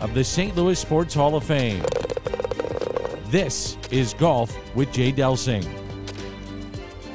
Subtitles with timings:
[0.00, 0.54] of the St.
[0.56, 1.82] Louis Sports Hall of Fame.
[3.26, 5.64] This is Golf with Jay Delsing.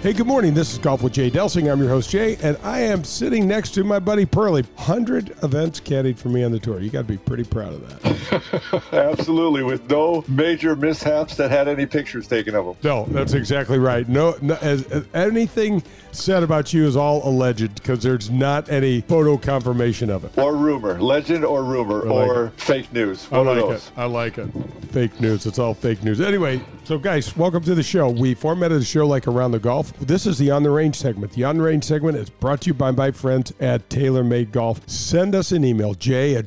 [0.01, 0.53] Hey, good morning.
[0.53, 1.71] This is Golf with Jay Delsing.
[1.71, 4.63] I'm your host, Jay, and I am sitting next to my buddy Pearly.
[4.75, 6.81] 100 events caddied for me on the tour.
[6.81, 8.12] You got to be pretty proud of that.
[8.91, 12.75] Absolutely, with no major mishaps that had any pictures taken of them.
[12.83, 14.07] No, that's exactly right.
[14.07, 19.01] No, no as, as anything said about you is all alleged because there's not any
[19.01, 20.37] photo confirmation of it.
[20.37, 22.61] Or rumor, legend or rumor, like or it.
[22.61, 23.27] fake news.
[23.31, 23.87] I One of like those.
[23.87, 23.91] it.
[23.97, 24.47] I like it.
[24.91, 25.45] Fake news.
[25.45, 26.21] It's all fake news.
[26.21, 28.09] Anyway, so guys, welcome to the show.
[28.09, 29.91] We formatted the show like around the golf.
[29.99, 31.31] This is the on the range segment.
[31.33, 34.87] The on the range segment is brought to you by my friends at TaylorMade Golf.
[34.87, 36.45] Send us an email, jay at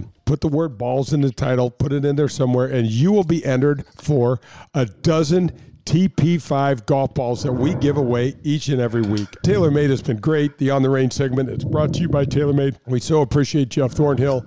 [0.00, 0.12] jdelsinggolf.com.
[0.30, 3.24] Put the word balls in the title, put it in there somewhere, and you will
[3.24, 4.38] be entered for
[4.74, 5.50] a dozen
[5.86, 9.28] TP5 golf balls that we give away each and every week.
[9.44, 10.56] TaylorMade has been great.
[10.58, 12.76] The On the Range segment is brought to you by TaylorMade.
[12.86, 14.46] We so appreciate Jeff Thornhill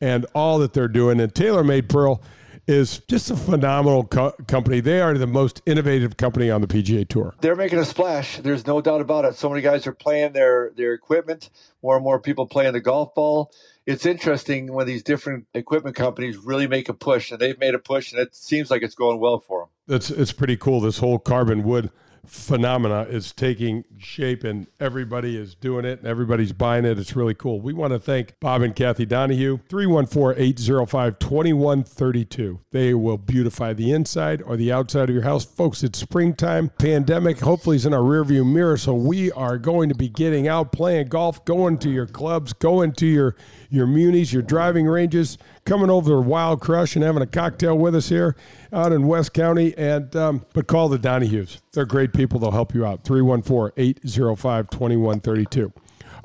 [0.00, 1.18] and all that they're doing.
[1.20, 2.22] And TaylorMade Pearl
[2.66, 4.80] is just a phenomenal co- company.
[4.80, 7.34] They are the most innovative company on the PGA Tour.
[7.40, 8.38] They're making a splash.
[8.38, 9.34] There's no doubt about it.
[9.34, 11.50] So many guys are playing their their equipment.
[11.82, 13.52] More and more people playing the golf ball.
[13.86, 17.78] It's interesting when these different equipment companies really make a push, and they've made a
[17.78, 19.96] push, and it seems like it's going well for them.
[19.96, 20.80] It's it's pretty cool.
[20.80, 21.90] This whole carbon wood
[22.26, 26.98] phenomena is taking shape and everybody is doing it and everybody's buying it.
[26.98, 27.60] It's really cool.
[27.60, 32.58] We want to thank Bob and Kathy Donahue, 314-805-2132.
[32.70, 35.44] They will beautify the inside or the outside of your house.
[35.44, 36.70] Folks, it's springtime.
[36.78, 40.72] Pandemic hopefully is in our rearview mirror, so we are going to be getting out
[40.72, 43.36] playing golf, going to your clubs, going to your
[43.74, 47.94] your munis, your driving ranges, coming over to Wild Crush and having a cocktail with
[47.94, 48.36] us here
[48.74, 49.72] out in West County.
[49.78, 51.60] And um, but call the Donahues.
[51.72, 52.40] They're great people.
[52.40, 53.04] They'll help you out.
[53.04, 55.72] 314-805-2132.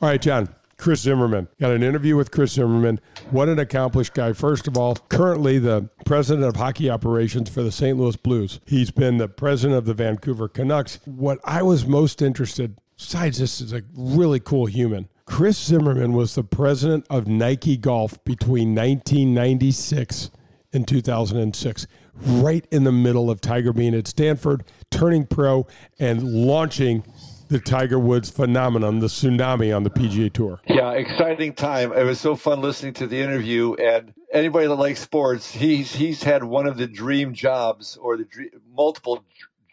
[0.01, 0.49] All right, John.
[0.79, 1.49] Chris Zimmerman.
[1.59, 3.01] Got an interview with Chris Zimmerman.
[3.31, 4.31] What an accomplished guy.
[4.31, 7.97] First of all, currently the president of hockey operations for the St.
[7.97, 8.61] Louis Blues.
[8.65, 10.99] He's been the president of the Vancouver Canucks.
[11.03, 16.35] What I was most interested, besides this is a really cool human, Chris Zimmerman was
[16.35, 20.31] the president of Nike Golf between 1996
[20.71, 21.87] and 2006,
[22.21, 25.67] right in the middle of Tiger being at Stanford, turning pro,
[25.99, 27.03] and launching
[27.49, 30.61] the Tiger Woods phenomenon, the tsunami on the PGA Tour.
[30.67, 31.91] Yeah, exciting time.
[31.93, 33.73] It was so fun listening to the interview.
[33.73, 38.25] And anybody that likes sports, he's he's had one of the dream jobs or the
[38.25, 39.23] dream, multiple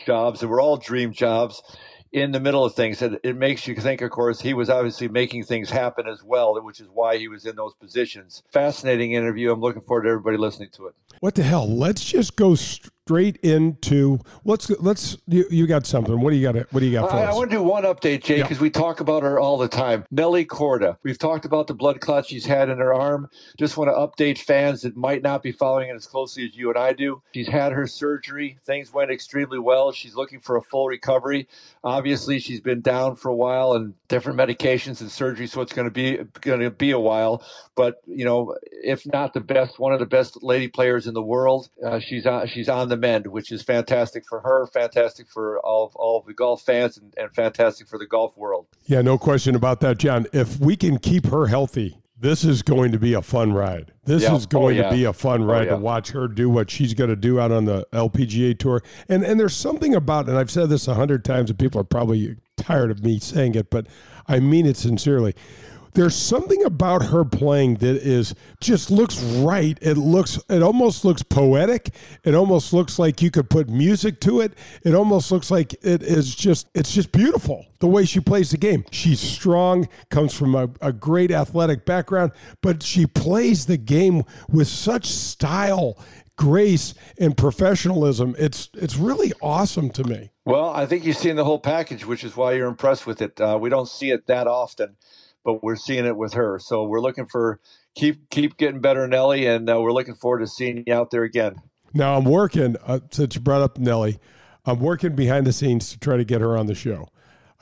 [0.04, 1.62] jobs, and we're all dream jobs
[2.16, 3.02] in the middle of things.
[3.02, 6.60] And it makes you think, of course, he was obviously making things happen as well,
[6.62, 8.42] which is why he was in those positions.
[8.50, 9.52] Fascinating interview.
[9.52, 10.94] I'm looking forward to everybody listening to it.
[11.20, 11.68] What the hell?
[11.68, 12.54] Let's just go
[13.06, 16.20] straight into let's let's you, you got something.
[16.20, 16.56] What do you got?
[16.72, 17.34] What do you got for I, us?
[17.34, 18.42] I want to do one update, Jay, Yeah.
[18.42, 20.04] because we talk about her all the time.
[20.10, 20.96] Nelly Korda.
[21.04, 23.30] We've talked about the blood clot she's had in her arm.
[23.58, 26.68] Just want to update fans that might not be following it as closely as you
[26.68, 27.22] and I do.
[27.32, 28.58] She's had her surgery.
[28.64, 29.92] Things went extremely well.
[29.92, 31.46] She's looking for a full recovery.
[31.84, 35.86] Obviously, she's been down for a while and different medications and surgery, so it's going
[35.86, 37.44] to be going to be a while.
[37.76, 41.22] But you know, if not the best, one of the best lady players in the
[41.22, 41.68] world.
[41.84, 45.84] Uh, she's on she's on the mend, which is fantastic for her, fantastic for all
[45.86, 48.66] of, all of the golf fans, and, and fantastic for the golf world.
[48.86, 50.26] yeah, no question about that, John.
[50.32, 53.92] If we can keep her healthy, this is going to be a fun ride.
[54.04, 54.34] This Yeah.
[54.36, 54.88] is oh, going Oh, yeah.
[54.90, 55.72] to be a fun oh, ride yeah.
[55.72, 58.82] to watch her do what she's going to do out on the LPGA tour.
[59.08, 61.84] And and there's something about, and I've said this a hundred times, and people are
[61.84, 63.86] probably tired of me saying it, but
[64.26, 65.34] I mean it sincerely.
[65.96, 69.78] There's something about her playing that is just looks right.
[69.80, 71.88] It looks it almost looks poetic.
[72.22, 74.52] It almost looks like you could put music to it.
[74.84, 78.58] It almost looks like it is just it's just beautiful the way she plays the
[78.58, 78.84] game.
[78.90, 84.68] She's strong, comes from a, a great athletic background, but she plays the game with
[84.68, 85.98] such style,
[86.36, 88.36] grace, and professionalism.
[88.38, 90.30] It's it's really awesome to me.
[90.44, 93.40] Well, I think you've seen the whole package, which is why you're impressed with it.
[93.40, 94.96] Uh, we don't see it that often,
[95.46, 96.58] but we're seeing it with her.
[96.58, 97.60] So we're looking for
[97.94, 101.22] keep keep getting better, Nelly, and uh, we're looking forward to seeing you out there
[101.22, 101.62] again.
[101.94, 102.76] Now I'm working.
[102.84, 104.18] Uh, since you brought up Nelly,
[104.66, 107.08] I'm working behind the scenes to try to get her on the show.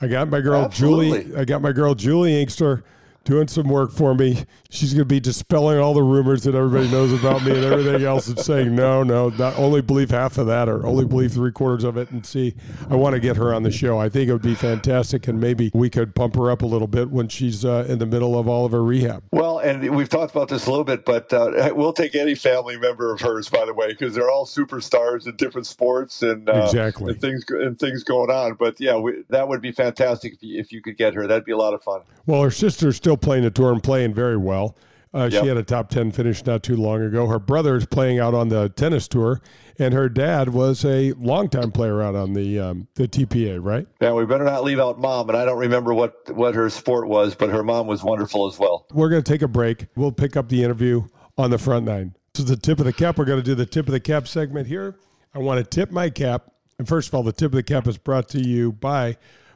[0.01, 1.23] I got my girl Absolutely.
[1.23, 1.37] Julie.
[1.37, 2.83] I got my girl Juli Inkster
[3.25, 4.45] doing some work for me.
[4.69, 8.03] She's going to be dispelling all the rumors that everybody knows about me and everything
[8.03, 11.51] else and saying, no, no, not only believe half of that or only believe three
[11.51, 12.55] quarters of it and see.
[12.89, 13.97] I want to get her on the show.
[13.97, 16.87] I think it would be fantastic and maybe we could pump her up a little
[16.87, 19.23] bit when she's uh, in the middle of all of her rehab.
[19.31, 22.77] Well, and we've talked about this a little bit, but uh, we'll take any family
[22.77, 26.65] member of hers, by the way, because they're all superstars in different sports and, uh,
[26.65, 27.13] exactly.
[27.13, 28.53] and things and things going on.
[28.53, 31.25] But yeah, we, that would be fantastic if you, if you could get her.
[31.25, 32.01] That'd be a lot of fun.
[32.27, 34.75] Well, her sister's still playing the tour and playing very well.
[35.15, 35.43] Uh, yep.
[35.43, 37.27] She had a top 10 finish not too long ago.
[37.27, 39.41] Her brother is playing out on the tennis tour,
[39.79, 43.87] and her dad was a longtime player out on the um, the TPA, right?
[44.01, 47.07] Yeah, we better not leave out mom, and I don't remember what, what her sport
[47.07, 48.87] was, but her mom was wonderful as well.
[48.91, 49.87] We're going to take a break.
[49.95, 51.03] We'll pick up the interview
[51.37, 52.13] on the front nine.
[52.33, 53.17] This is the tip of the cap.
[53.17, 54.97] We're going to do the tip of the cap segment here.
[55.33, 56.51] I want to tip my cap.
[56.77, 59.15] And first of all, the tip of the cap is brought to you by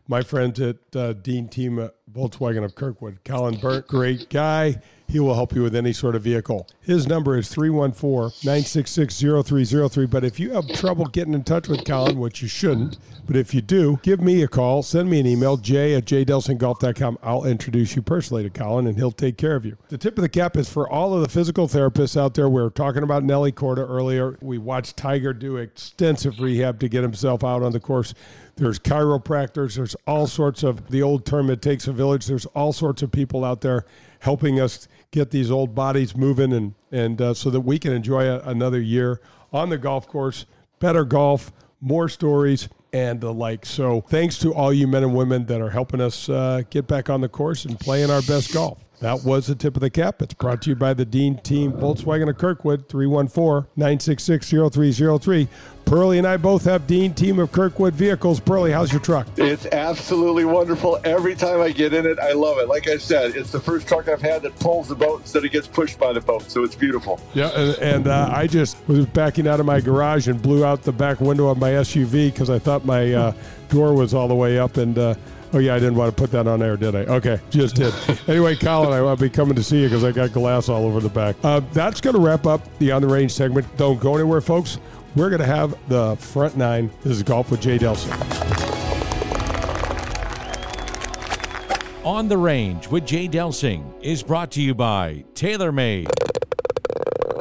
[0.09, 3.19] my friends at uh, Dean Team Volkswagen of Kirkwood.
[3.23, 4.81] Colin Burnt, great guy.
[5.09, 6.67] He will help you with any sort of vehicle.
[6.81, 10.05] His number is 314 966 0303.
[10.05, 13.53] But if you have trouble getting in touch with Colin, which you shouldn't, but if
[13.53, 14.83] you do, give me a call.
[14.83, 17.17] Send me an email, j at jdelsinggolf.com.
[17.23, 19.77] I'll introduce you personally to Colin and he'll take care of you.
[19.89, 22.47] The tip of the cap is for all of the physical therapists out there.
[22.47, 24.37] We were talking about Nelly Korda earlier.
[24.41, 28.13] We watched Tiger do extensive rehab to get himself out on the course.
[28.57, 29.75] There's chiropractors.
[29.75, 32.27] There's all sorts of the old term, it takes a village.
[32.27, 33.85] There's all sorts of people out there
[34.19, 38.25] helping us get these old bodies moving and, and uh, so that we can enjoy
[38.25, 39.21] a, another year
[39.51, 40.45] on the golf course,
[40.79, 41.51] better golf,
[41.81, 43.65] more stories, and the like.
[43.65, 47.09] So thanks to all you men and women that are helping us uh, get back
[47.09, 48.83] on the course and playing our best golf.
[48.99, 50.21] That was the tip of the cap.
[50.21, 55.47] It's brought to you by the Dean Team Volkswagen of Kirkwood, 314 966 0303.
[55.89, 58.39] Pearlie and I both have Dean Team of Kirkwood vehicles.
[58.39, 59.27] Pearly, how's your truck?
[59.37, 60.99] It's absolutely wonderful.
[61.03, 62.67] Every time I get in it, I love it.
[62.67, 65.51] Like I said, it's the first truck I've had that pulls the boat instead of
[65.51, 66.43] gets pushed by the boat.
[66.43, 67.19] So it's beautiful.
[67.33, 70.83] Yeah, and, and uh, I just was backing out of my garage and blew out
[70.83, 73.33] the back window of my SUV because I thought my uh,
[73.69, 74.95] door was all the way up and.
[74.95, 75.15] Uh,
[75.51, 76.99] Oh yeah, I didn't want to put that on air, did I?
[77.05, 77.91] Okay, just did.
[78.27, 80.99] anyway, Colin, I will be coming to see you because I got glass all over
[80.99, 81.35] the back.
[81.43, 83.65] Uh, that's going to wrap up the on the range segment.
[83.75, 84.77] Don't go anywhere, folks.
[85.15, 86.91] We're going to have the front nine.
[87.01, 88.13] This is golf with Jay Delsing.
[92.05, 96.09] On the Range with Jay Delsing is brought to you by TaylorMade.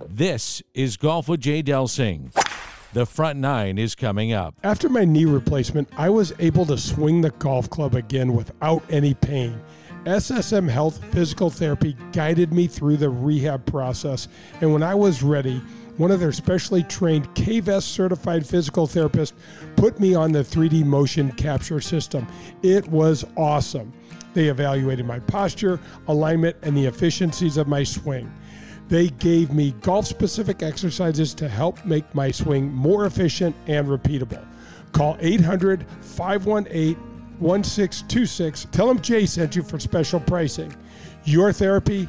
[0.08, 2.32] This is Golf with Jay Delsing.
[2.92, 4.56] The front nine is coming up.
[4.64, 9.14] After my knee replacement, I was able to swing the golf club again without any
[9.14, 9.60] pain.
[10.04, 14.26] SSM Health Physical Therapy guided me through the rehab process,
[14.60, 15.62] and when I was ready,
[15.98, 19.32] one of their specially trained KVS certified physical therapists
[19.76, 22.26] put me on the 3D motion capture system.
[22.62, 23.92] It was awesome.
[24.32, 28.32] They evaluated my posture, alignment, and the efficiencies of my swing.
[28.88, 34.44] They gave me golf specific exercises to help make my swing more efficient and repeatable.
[34.92, 36.96] Call 800 518
[37.40, 38.66] 1626.
[38.70, 40.74] Tell them Jay sent you for special pricing.
[41.24, 42.08] Your therapy,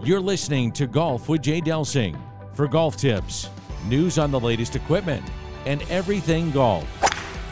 [0.03, 2.19] You're listening to Golf with Jay Delsing.
[2.53, 3.49] For golf tips,
[3.87, 5.25] news on the latest equipment,
[5.65, 6.85] and everything golf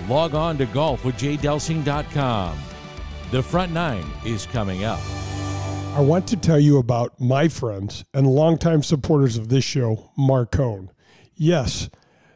[0.08, 2.60] log on to golfwithjdelsing.com.
[3.32, 5.00] The front nine is coming up.
[5.94, 10.90] I want to tell you about my friends and longtime supporters of this show, Marcone.
[11.36, 11.90] Yes,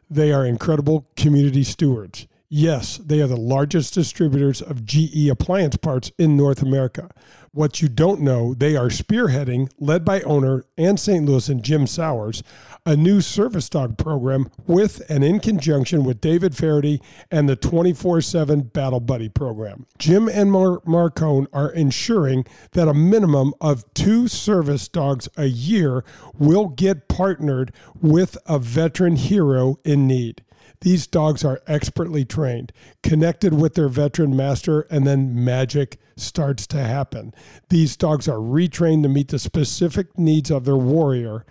[0.10, 2.28] they are incredible community stewards.
[2.58, 7.10] Yes, they are the largest distributors of GE appliance parts in North America.
[7.52, 11.26] What you don't know, they are spearheading, led by owner and St.
[11.26, 12.44] Louis and Jim Sowers,
[12.86, 18.22] a new service dog program with and in conjunction with David Feherty and the 24
[18.22, 19.86] 7 Battle Buddy program.
[19.98, 26.06] Jim and Mar- Marcone are ensuring that a minimum of two service dogs a year
[26.38, 30.45] will get partnered with a veteran hero in need.
[30.82, 32.72] These dogs are expertly trained,
[33.04, 37.34] connected with their veteran master, and then magic starts to happen.
[37.70, 41.46] These dogs are retrained to meet the specific needs of their warrior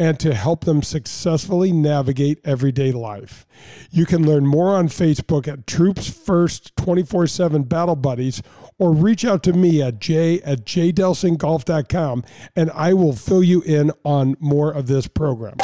[0.00, 3.44] and to help them successfully navigate everyday life.
[3.90, 8.42] You can learn more on Facebook at Troops First 24 7 Battle Buddies
[8.78, 12.24] or reach out to me at j at jdelsinggolf.com
[12.56, 15.58] and I will fill you in on more of this program.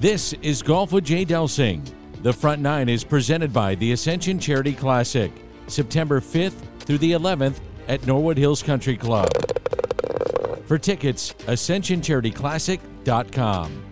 [0.00, 1.82] This is Golf with Jay Delsing.
[2.22, 5.30] The front nine is presented by the Ascension Charity Classic,
[5.66, 9.28] September 5th through the 11th at Norwood Hills Country Club.
[10.64, 13.84] For tickets, ascensioncharityclassic.com.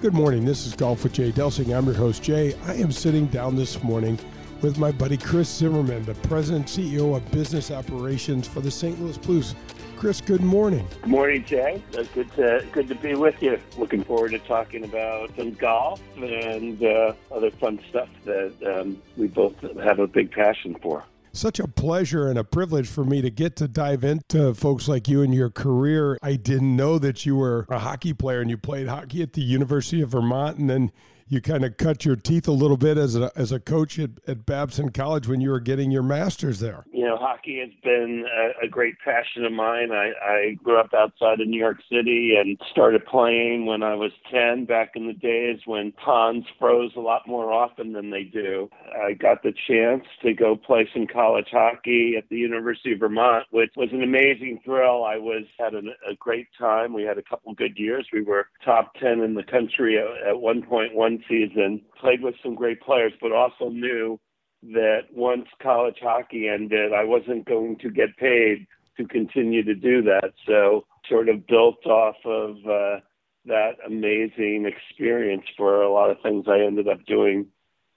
[0.00, 0.44] Good morning.
[0.44, 1.76] This is Golf with Jay Delsing.
[1.76, 2.54] I'm your host, Jay.
[2.64, 4.16] I am sitting down this morning
[4.62, 9.02] with my buddy Chris Zimmerman, the president CEO of business operations for the St.
[9.02, 9.56] Louis Blues.
[9.96, 10.86] Chris, good morning.
[11.02, 11.82] Good morning, Jay.
[11.96, 13.58] Uh, good to good to be with you.
[13.78, 19.28] Looking forward to talking about some golf and uh, other fun stuff that um, we
[19.28, 23.30] both have a big passion for such a pleasure and a privilege for me to
[23.30, 26.16] get to dive into folks like you and your career.
[26.22, 29.42] I didn't know that you were a hockey player and you played hockey at the
[29.42, 30.92] University of Vermont and then
[31.26, 34.10] you kind of cut your teeth a little bit as a as a coach at,
[34.28, 36.84] at Babson College when you were getting your master's there.
[37.04, 39.92] You know, hockey has been a, a great passion of mine.
[39.92, 44.10] I, I grew up outside of New York City and started playing when I was
[44.32, 48.70] ten back in the days when ponds froze a lot more often than they do.
[49.06, 53.44] I got the chance to go play some college hockey at the University of Vermont,
[53.50, 55.04] which was an amazing thrill.
[55.04, 56.94] I was had an, a great time.
[56.94, 58.08] We had a couple good years.
[58.14, 62.36] We were top ten in the country at, at one point one season, played with
[62.42, 64.18] some great players, but also knew
[64.72, 68.66] that once college hockey ended, I wasn't going to get paid
[68.96, 70.32] to continue to do that.
[70.46, 73.00] So, sort of built off of uh,
[73.46, 77.46] that amazing experience for a lot of things I ended up doing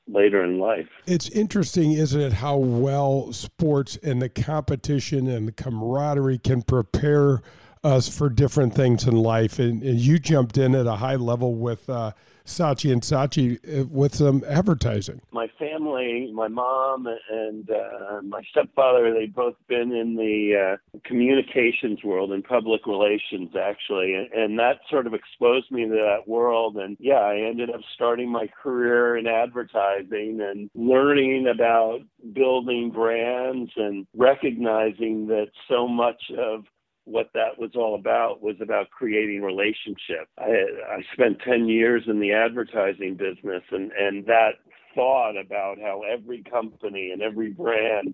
[0.07, 0.87] later in life.
[1.05, 7.41] It's interesting, isn't it, how well sports and the competition and the camaraderie can prepare
[7.83, 9.59] us for different things in life.
[9.59, 12.11] And, and you jumped in at a high level with uh,
[12.47, 15.21] Saatchi and Saatchi uh, with some advertising.
[15.31, 22.03] My family, my mom and uh, my stepfather, they've both been in the uh, communications
[22.03, 26.77] world and public relations, actually, and, and that sort of exposed me to that world.
[26.77, 31.99] And yeah, I ended up starting my career in advertising and learning about
[32.33, 36.63] building brands and recognizing that so much of
[37.07, 40.29] what that was all about was about creating relationships.
[40.37, 40.51] I,
[40.89, 44.55] I spent 10 years in the advertising business, and, and that
[44.93, 48.13] thought about how every company and every brand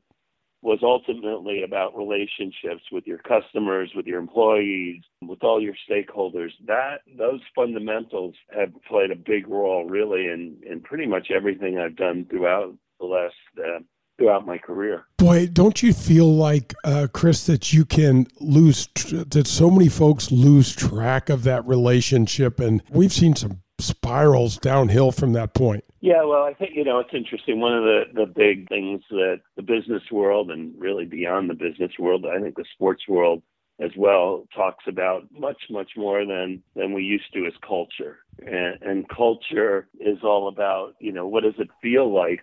[0.62, 6.51] was ultimately about relationships with your customers, with your employees, with all your stakeholders.
[6.67, 11.97] That those fundamentals have played a big role, really, in in pretty much everything I've
[11.97, 13.79] done throughout the last uh,
[14.17, 15.05] throughout my career.
[15.17, 20.32] Boy, don't you feel like, uh, Chris, that you can lose, that so many folks
[20.32, 22.60] lose track of that relationship?
[22.60, 25.84] And we've seen some spirals downhill from that point.
[26.01, 27.60] Yeah, well, I think, you know, it's interesting.
[27.60, 31.91] One of the, the big things that the business world and really beyond the business
[31.98, 33.41] world, I think the sports world
[33.79, 38.19] as well talks about much much more than than we used to as culture.
[38.39, 42.41] And, and culture is all about you know what does it feel like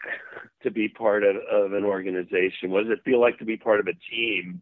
[0.63, 2.71] to be part of, of an organization?
[2.71, 4.61] What does it feel like to be part of a team?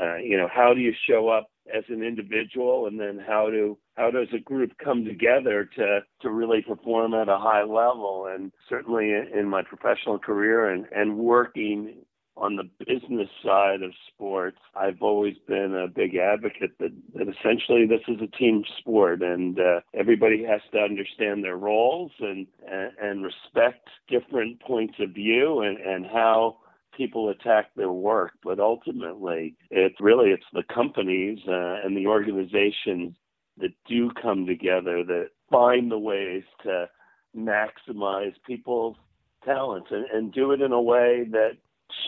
[0.00, 2.86] Uh, you know how do you show up as an individual?
[2.86, 7.28] And then how do how does a group come together to to really perform at
[7.28, 8.28] a high level?
[8.32, 12.04] And certainly in my professional career and and working
[12.36, 17.86] on the business side of sports, I've always been a big advocate that, that essentially
[17.86, 22.90] this is a team sport and uh, everybody has to understand their roles and, and,
[23.00, 26.56] and respect different points of view and, and how
[26.96, 28.32] people attack their work.
[28.42, 33.14] But ultimately, it's really it's the companies uh, and the organizations
[33.58, 36.88] that do come together that find the ways to
[37.36, 38.96] maximize people's
[39.44, 41.52] talents and, and do it in a way that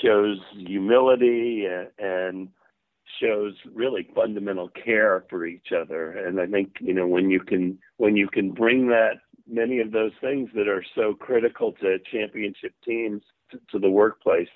[0.03, 1.67] shows humility
[1.99, 2.49] and,
[3.21, 6.11] shows really fundamental care for each other.
[6.11, 9.93] And I think you know when you can when you can bring that many of
[9.93, 14.49] those things that are so critical to championship teams to, to the workplace,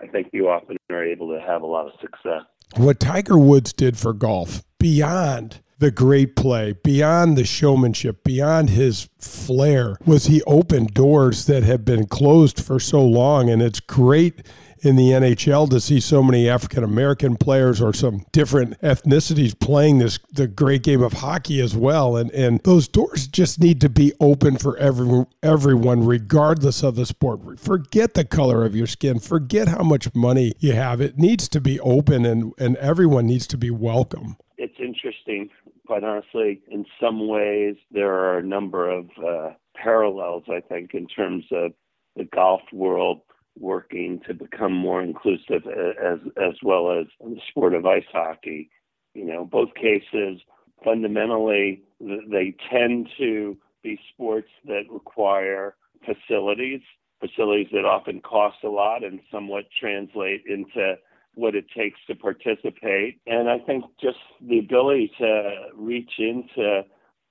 [0.00, 2.42] I think you often are able to have a lot of success.
[2.76, 9.08] What Tiger Woods did for golf beyond the great play, beyond the showmanship, beyond his
[9.18, 13.50] flair, was he opened doors that have been closed for so long.
[13.50, 14.46] And it's great
[14.82, 19.98] in the NHL to see so many African American players or some different ethnicities playing
[19.98, 22.16] this the great game of hockey as well.
[22.16, 27.06] And and those doors just need to be open for every, everyone, regardless of the
[27.06, 27.58] sport.
[27.58, 29.18] Forget the color of your skin.
[29.18, 31.00] Forget how much money you have.
[31.00, 34.36] It needs to be open and, and everyone needs to be welcome.
[34.58, 35.50] It's interesting,
[35.86, 36.62] quite honestly.
[36.70, 41.72] In some ways, there are a number of uh, parallels, I think, in terms of
[42.16, 43.20] the golf world
[43.58, 48.70] working to become more inclusive as as well as the sport of ice hockey.
[49.14, 50.40] You know, both cases
[50.84, 56.80] fundamentally they tend to be sports that require facilities,
[57.20, 60.96] facilities that often cost a lot and somewhat translate into
[61.34, 63.20] what it takes to participate.
[63.26, 66.82] And I think just the ability to reach into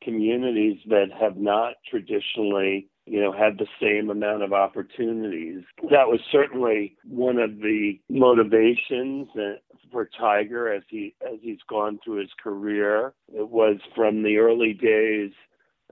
[0.03, 5.63] communities that have not traditionally you know, had the same amount of opportunities.
[5.89, 9.27] That was certainly one of the motivations
[9.91, 13.13] for Tiger as he as he's gone through his career.
[13.33, 15.31] It was from the early days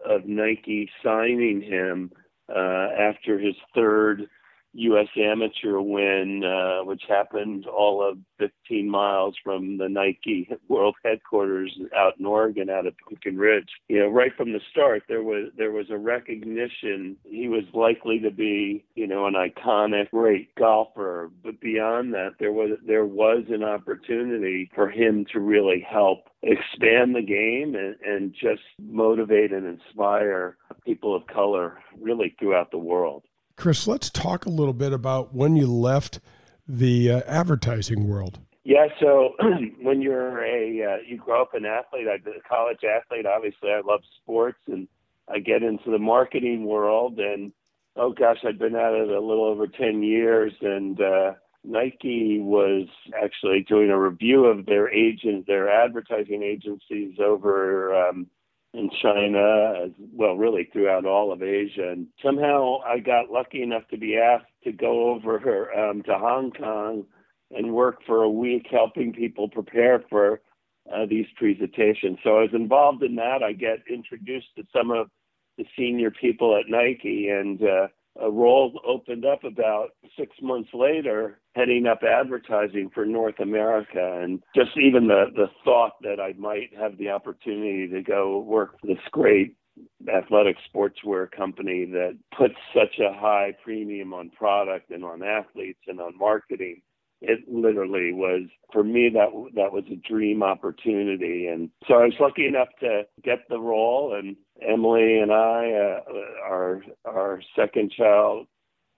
[0.07, 2.11] of Nike signing him
[2.47, 4.29] uh, after his third
[4.73, 5.07] U.S.
[5.17, 12.13] amateur win, uh, which happened all of 15 miles from the Nike World Headquarters out
[12.19, 13.69] in Oregon, out of Pumpkin Ridge.
[13.87, 18.19] You know, right from the start, there was there was a recognition he was likely
[18.19, 21.31] to be, you know, an iconic, great golfer.
[21.43, 27.15] But beyond that, there was there was an opportunity for him to really help expand
[27.15, 33.23] the game and, and just motivate and inspire people of color really throughout the world.
[33.59, 36.21] Chris, let's talk a little bit about when you left
[36.65, 38.39] the uh, advertising world.
[38.63, 39.31] Yeah, so
[39.81, 43.25] when you're a uh, you grow up an athlete, a college athlete.
[43.25, 44.87] Obviously, I love sports, and
[45.27, 47.19] I get into the marketing world.
[47.19, 47.51] And
[47.97, 51.33] oh gosh, I'd been at it a little over ten years, and uh,
[51.65, 52.87] Nike was
[53.21, 58.27] actually doing a review of their agents, their advertising agencies over um,
[58.73, 61.89] in China, as well, really throughout all of Asia.
[61.89, 66.51] And somehow I got lucky enough to be asked to go over um, to Hong
[66.51, 67.05] Kong
[67.51, 70.41] and work for a week helping people prepare for
[70.93, 72.17] uh, these presentations.
[72.23, 73.41] So I was involved in that.
[73.43, 75.09] I get introduced to some of
[75.57, 77.87] the senior people at Nike, and uh,
[78.21, 84.19] a role opened up about six months later, heading up advertising for North America.
[84.21, 88.79] And just even the, the thought that I might have the opportunity to go work
[88.79, 89.55] for this great
[90.13, 96.01] athletic sportswear company that puts such a high premium on product and on athletes and
[96.01, 96.81] on marketing
[97.21, 102.13] it literally was for me that that was a dream opportunity and so i was
[102.19, 104.35] lucky enough to get the role and
[104.67, 105.99] emily and i uh,
[106.45, 108.47] our our second child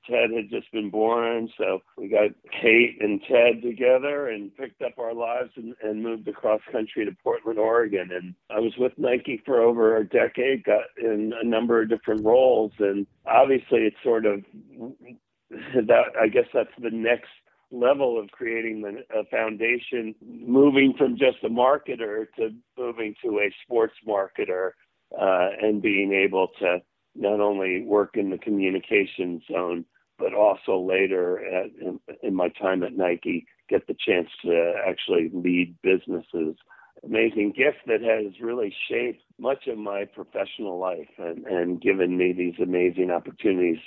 [0.10, 1.50] ted had just been born.
[1.58, 6.28] So we got kate and ted together and picked up our lives and, and moved
[6.28, 8.10] across country to portland oregon.
[8.12, 12.24] And i was with nike for over a decade got in a number of different
[12.24, 12.72] roles.
[12.80, 14.44] And obviously it's sort of
[15.50, 17.30] that i guess that's the next
[17.74, 23.94] level of creating a foundation, moving from just a marketer to moving to a sports
[24.06, 24.72] marketer,
[25.20, 26.82] uh, and being able to
[27.16, 29.86] not only work in the communication zone,
[30.18, 35.30] but also later at, in, in my time at Nike, get the chance to actually
[35.34, 36.56] lead businesses.
[37.04, 42.32] Amazing gift that has really shaped much of my professional life and, and given me
[42.32, 43.80] these amazing opportunities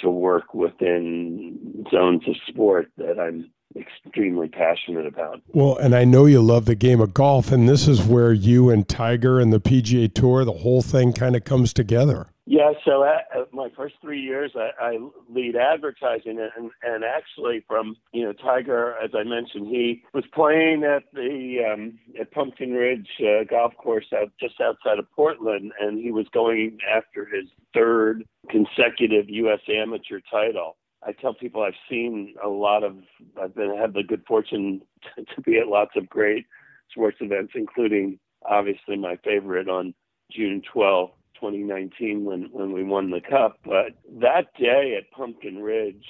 [0.00, 5.42] to work within zones of sport that I'm extremely passionate about.
[5.48, 8.70] Well, and I know you love the game of golf, and this is where you
[8.70, 12.28] and Tiger and the PGA Tour, the whole thing kind of comes together.
[12.50, 17.62] Yeah, so at, at my first three years, I, I lead advertising, and, and actually
[17.68, 22.72] from you know Tiger, as I mentioned, he was playing at the um, at Pumpkin
[22.72, 27.44] Ridge uh, Golf Course out just outside of Portland, and he was going after his
[27.74, 29.60] third consecutive U.S.
[29.68, 30.78] amateur title.
[31.06, 32.96] I tell people I've seen a lot of,
[33.40, 34.82] I've been had the good fortune
[35.16, 36.46] to, to be at lots of great
[36.90, 39.94] sports events, including obviously my favorite on
[40.30, 43.58] June 12th 2019 when when we won the cup.
[43.64, 46.04] But that day at Pumpkin Ridge,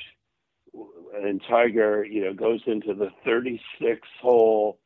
[1.14, 4.79] and Tiger, you know, goes into the 36 hole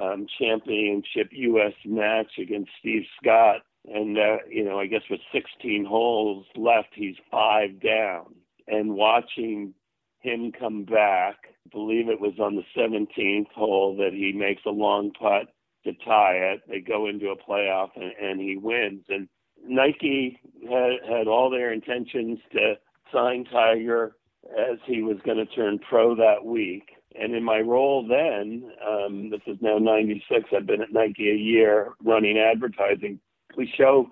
[0.00, 1.72] um, championship U.S.
[1.84, 7.16] match against Steve Scott, and uh, you know, I guess with 16 holes left, he's
[7.30, 8.34] five down,
[8.70, 9.74] and watching
[10.20, 11.36] him come back.
[11.44, 15.52] I believe it was on the 17th hole that he makes a long putt
[15.84, 16.60] to tie it.
[16.68, 19.04] They go into a playoff and, and he wins.
[19.08, 19.28] And
[19.66, 22.74] Nike had had all their intentions to
[23.12, 24.16] sign Tiger
[24.58, 26.90] as he was going to turn pro that week.
[27.18, 31.34] And in my role then, um, this is now 96, I've been at Nike a
[31.34, 33.18] year running advertising.
[33.56, 34.10] We show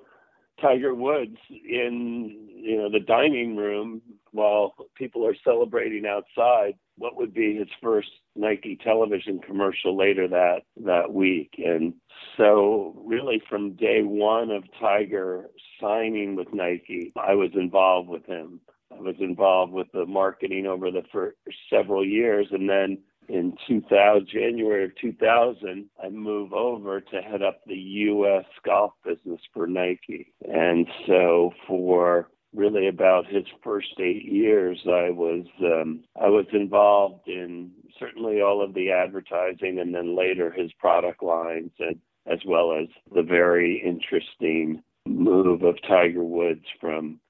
[0.61, 7.33] Tiger Woods in you know the dining room while people are celebrating outside what would
[7.33, 11.95] be his first Nike television commercial later that that week and
[12.37, 15.47] so really from day 1 of Tiger
[15.81, 18.61] signing with Nike I was involved with him
[18.97, 21.37] I was involved with the marketing over the first
[21.71, 27.61] several years and then in 2000, January of 2000, I moved over to head up
[27.67, 28.45] the U.S.
[28.65, 30.33] golf business for Nike.
[30.51, 37.29] And so for really about his first eight years, I was um, I was involved
[37.29, 42.73] in certainly all of the advertising, and then later his product lines, and as well
[42.73, 47.21] as the very interesting move of Tiger Woods from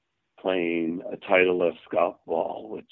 [0.41, 2.85] playing a Titleist golf ball, which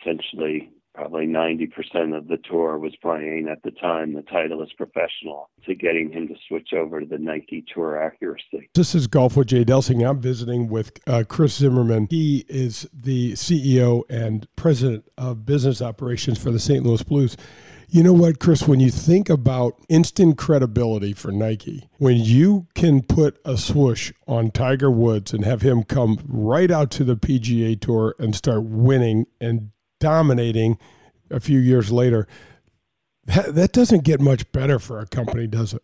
[0.00, 5.74] essentially probably 90% of the tour was playing at the time the Titleist professional to
[5.74, 8.68] getting him to switch over to the Nike Tour Accuracy.
[8.74, 10.08] This is Golf with Jay Delsing.
[10.08, 12.08] I'm visiting with uh, Chris Zimmerman.
[12.10, 16.84] He is the CEO and president of business operations for the St.
[16.84, 17.36] Louis Blues.
[17.88, 23.02] You know what, Chris, when you think about instant credibility for Nike, when you can
[23.02, 27.78] put a swoosh on Tiger Woods and have him come right out to the PGA
[27.78, 29.72] Tour and start winning and
[30.02, 30.78] dominating
[31.30, 32.26] a few years later,
[33.24, 35.82] that, that doesn't get much better for a company, does it?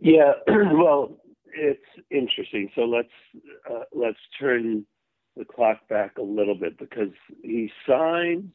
[0.00, 1.16] Yeah, well,
[1.52, 2.70] it's interesting.
[2.76, 3.08] So let's
[3.68, 4.86] uh, let's turn
[5.36, 7.12] the clock back a little bit because
[7.42, 8.52] he signs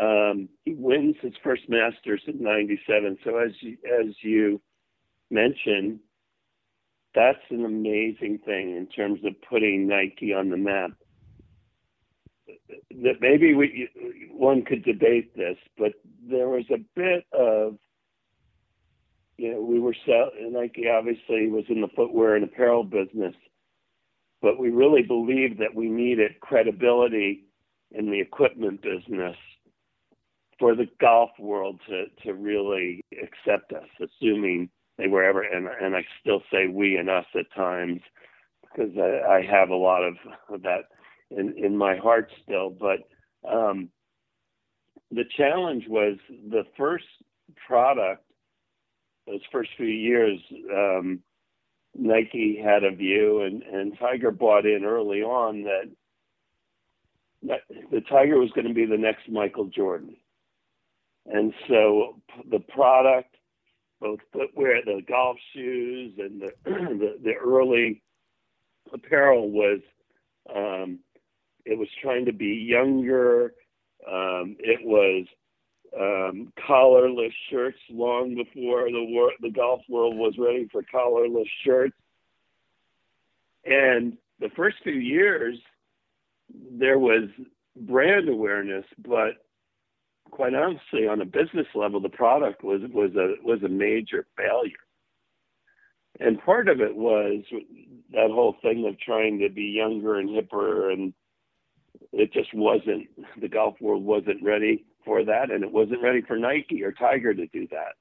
[0.00, 3.18] um, he wins his first Masters in '97.
[3.24, 4.60] So as you, as you
[5.30, 6.00] mentioned,
[7.14, 10.90] that's an amazing thing in terms of putting Nike on the map.
[13.02, 13.88] That maybe we
[14.30, 15.92] one could debate this, but
[16.30, 17.76] there was a bit of
[19.36, 23.34] you know we were sell, Nike obviously was in the footwear and apparel business,
[24.40, 27.44] but we really believed that we needed credibility
[27.90, 29.36] in the equipment business
[30.58, 35.94] for the golf world to to really accept us, assuming they were ever and and
[35.94, 38.00] I still say we and us at times
[38.62, 40.14] because I, I have a lot of
[40.62, 40.88] that
[41.30, 42.70] in in my heart still.
[42.70, 43.08] But
[43.48, 43.90] um,
[45.10, 47.06] the challenge was the first
[47.66, 48.22] product.
[49.26, 50.38] Those first few years,
[50.72, 51.20] um,
[51.94, 55.90] Nike had a view, and and Tiger bought in early on that,
[57.42, 57.60] that
[57.90, 60.16] the Tiger was going to be the next Michael Jordan
[61.28, 63.36] and so the product,
[64.00, 68.02] both footwear, the golf shoes, and the the, the early
[68.92, 69.80] apparel was
[70.54, 71.00] um,
[71.66, 73.52] it was trying to be younger.
[74.06, 75.26] Um, it was
[75.98, 81.96] um, collarless shirts long before the war, the golf world was ready for collarless shirts.
[83.64, 85.58] And the first few years,
[86.70, 87.28] there was
[87.74, 89.34] brand awareness, but
[90.30, 94.72] quite honestly, on a business level, the product was was a was a major failure.
[96.20, 97.42] And part of it was
[98.12, 101.12] that whole thing of trying to be younger and hipper, and
[102.12, 103.08] it just wasn't.
[103.40, 107.34] The golf world wasn't ready for that, and it wasn't ready for Nike or Tiger
[107.34, 107.94] to do that.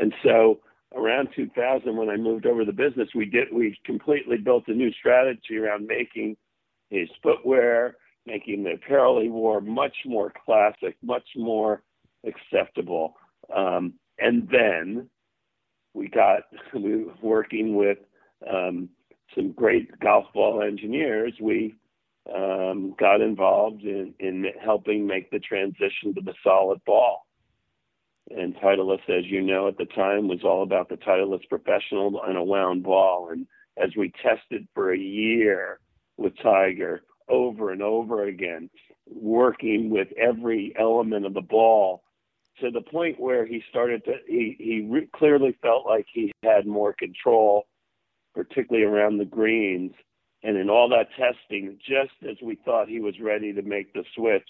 [0.00, 0.60] And so,
[0.94, 4.92] around 2000, when I moved over the business, we did we completely built a new
[4.92, 6.36] strategy around making
[6.90, 7.96] his footwear
[8.28, 11.82] making the apparel he wore much more classic, much more
[12.24, 13.14] acceptable.
[13.54, 15.08] Um, and then
[15.94, 16.42] we got
[16.74, 17.98] we were working with
[18.48, 18.90] um,
[19.34, 21.32] some great golf ball engineers.
[21.40, 21.74] We
[22.34, 27.26] um, got involved in, in helping make the transition to the solid ball.
[28.30, 32.36] And Titleist, as you know, at the time was all about the Titleist professional and
[32.36, 33.30] a wound ball.
[33.30, 33.46] And
[33.82, 35.80] as we tested for a year
[36.16, 38.68] with Tiger, over and over again,
[39.06, 42.02] working with every element of the ball
[42.60, 46.66] to the point where he started to he he re- clearly felt like he had
[46.66, 47.66] more control
[48.34, 49.92] particularly around the greens
[50.42, 54.04] and in all that testing just as we thought he was ready to make the
[54.14, 54.48] switch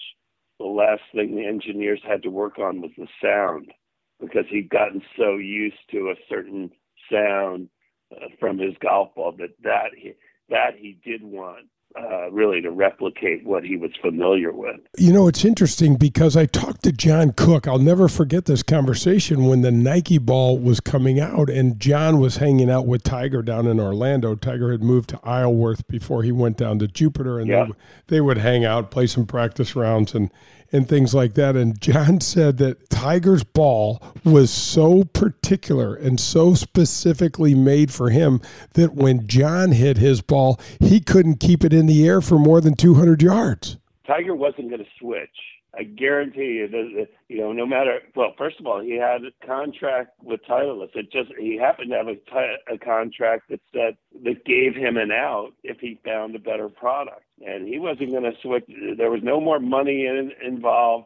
[0.59, 3.71] the last thing the engineers had to work on was the sound
[4.19, 6.69] because he'd gotten so used to a certain
[7.11, 7.69] sound
[8.11, 10.13] uh, from his golf ball that that he,
[10.49, 14.79] that he did want uh, really to replicate what he was familiar with.
[14.97, 17.67] You know, it's interesting because I talked to John Cook.
[17.67, 22.37] I'll never forget this conversation when the Nike ball was coming out and John was
[22.37, 24.35] hanging out with Tiger down in Orlando.
[24.35, 27.65] Tiger had moved to Isleworth before he went down to Jupiter and yeah.
[27.65, 30.29] they, they would hang out, play some practice rounds and
[30.71, 31.55] and things like that.
[31.55, 38.41] And John said that Tiger's ball was so particular and so specifically made for him
[38.73, 42.61] that when John hit his ball, he couldn't keep it in the air for more
[42.61, 43.77] than 200 yards.
[44.05, 45.29] Tiger wasn't going to switch.
[45.77, 49.45] I guarantee you that, you know, no matter, well, first of all, he had a
[49.45, 50.95] contract with Titleist.
[50.95, 55.11] It just, he happened to have a, a contract that said, that gave him an
[55.11, 57.23] out if he found a better product.
[57.45, 58.65] And he wasn't going to switch.
[58.97, 61.05] There was no more money in, involved.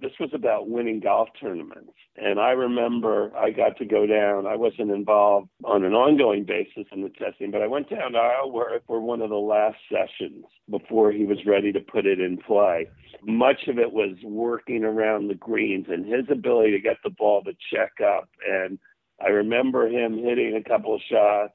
[0.00, 1.92] This was about winning golf tournaments.
[2.16, 4.46] And I remember I got to go down.
[4.46, 8.18] I wasn't involved on an ongoing basis in the testing, but I went down to
[8.18, 12.38] Isleworth for one of the last sessions before he was ready to put it in
[12.38, 12.88] play
[13.26, 17.42] much of it was working around the greens and his ability to get the ball
[17.44, 18.28] to check up.
[18.46, 18.78] And
[19.24, 21.54] I remember him hitting a couple of shots,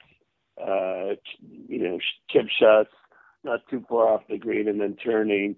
[0.62, 1.16] uh,
[1.68, 2.00] you know,
[2.30, 2.90] chip shots,
[3.44, 5.56] not too far off the green, and then turning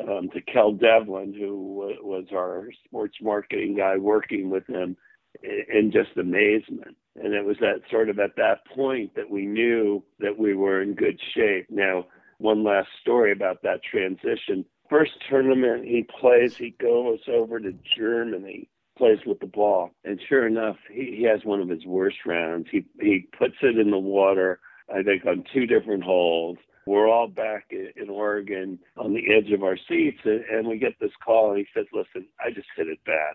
[0.00, 4.96] um, to Kel Devlin, who was our sports marketing guy working with him
[5.42, 6.96] in just amazement.
[7.16, 10.82] And it was that sort of at that point that we knew that we were
[10.82, 11.66] in good shape.
[11.70, 12.06] Now,
[12.38, 18.68] one last story about that transition first tournament he plays, he goes over to Germany,
[18.96, 22.68] plays with the ball, and sure enough, he, he has one of his worst rounds.
[22.70, 24.60] He he puts it in the water,
[24.92, 26.58] I think, on two different holes.
[26.88, 31.12] We're all back in Oregon on the edge of our seats, and, we get this
[31.24, 33.34] call, and he says, "Listen, I just hit it bad.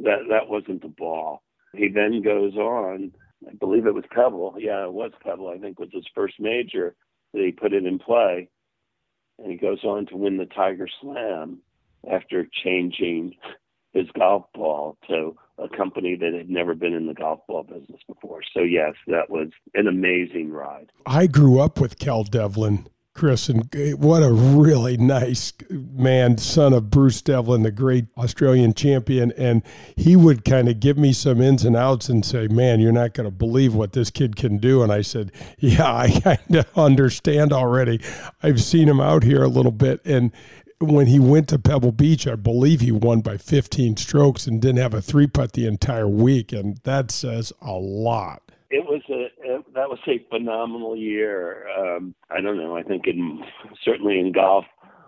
[0.00, 1.42] That that wasn't the ball."
[1.74, 3.12] He then goes on.
[3.48, 4.56] I believe it was Pebble.
[4.58, 5.48] Yeah, it was Pebble.
[5.48, 6.94] I think was his first major
[7.32, 8.48] that he put it in play
[9.38, 11.58] and he goes on to win the Tiger Slam
[12.10, 13.34] after changing
[13.92, 18.00] his golf ball to a company that had never been in the golf ball business
[18.06, 18.40] before.
[18.54, 20.90] So yes, that was an amazing ride.
[21.06, 26.72] I grew up with Kel Devlin, Chris, and eh, what a really nice man, son
[26.72, 29.32] of Bruce Devlin, the great Australian champion.
[29.32, 29.62] And
[29.96, 33.12] he would kind of give me some ins and outs and say, "Man, you're not
[33.12, 36.66] going to believe what this kid can do." And I said, "Yeah, I kind of
[36.76, 38.00] understand already.
[38.42, 40.32] I've seen him out here a little bit, and."
[40.82, 44.82] When he went to Pebble Beach, I believe he won by 15 strokes and didn't
[44.82, 46.52] have a three putt the entire week.
[46.52, 48.42] And that says a lot
[48.72, 51.68] it was a it, that was a phenomenal year.
[51.78, 52.74] Um, I don't know.
[52.74, 53.44] I think in
[53.84, 54.64] certainly in golf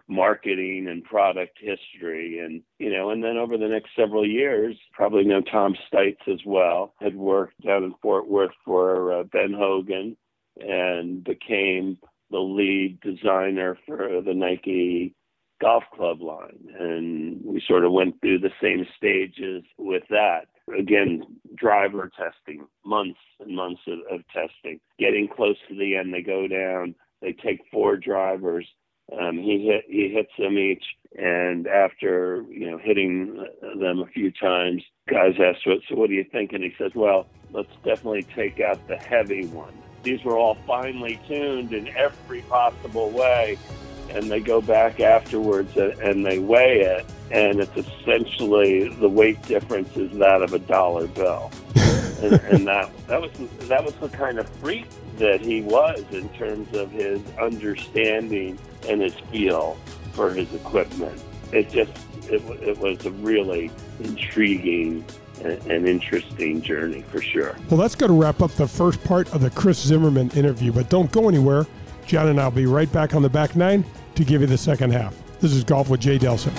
[0.07, 5.25] marketing and product history and you know and then over the next several years probably
[5.25, 10.15] know tom stites as well had worked down in fort worth for uh, ben hogan
[10.59, 11.97] and became
[12.31, 15.15] the lead designer for the nike
[15.65, 20.47] golf club line and we sort of went through the same stages with that
[20.79, 21.23] again,
[21.55, 24.81] driver testing, months and months of, of testing.
[24.99, 26.95] Getting close to the end, they go down.
[27.21, 28.67] They take four drivers.
[29.19, 30.85] Um, he hit he hits them each,
[31.17, 33.37] and after you know hitting
[33.79, 36.93] them a few times, guys ask, "So, so what do you think?" And he says,
[36.95, 39.75] "Well, let's definitely take out the heavy one."
[40.05, 43.59] These were all finely tuned in every possible way,
[44.11, 49.97] and they go back afterwards and they weigh it, and it's essentially the weight difference
[49.97, 51.51] is that of a dollar bill.
[52.23, 53.31] and, and that that was
[53.69, 54.87] that was the kind of freak
[55.19, 59.77] that he was in terms of his understanding and his feel
[60.13, 61.23] for his equipment.
[61.53, 61.93] It just
[62.31, 65.05] it, it was a really intriguing
[65.43, 67.57] an interesting journey for sure.
[67.69, 70.89] Well, that's going to wrap up the first part of the Chris Zimmerman interview, but
[70.89, 71.67] don't go anywhere.
[72.07, 74.93] John and I'll be right back on the back nine to give you the second
[74.93, 75.17] half.
[75.41, 76.55] This is Golf with Jay Delsing.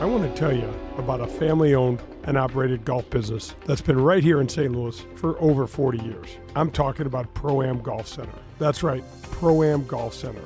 [0.00, 3.98] I want to tell you about a family owned and operated golf business that's been
[3.98, 4.70] right here in St.
[4.70, 6.28] Louis for over 40 years.
[6.54, 8.38] I'm talking about Pro Am Golf Center.
[8.58, 10.44] That's right, Pro Am Golf Center.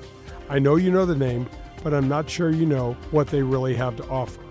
[0.49, 1.49] I know you know the name,
[1.83, 4.41] but I'm not sure you know what they really have to offer.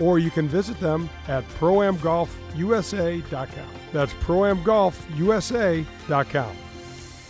[0.00, 3.68] or you can visit them at proamgolfusa.com.
[3.92, 6.56] That's proamgolfusa.com.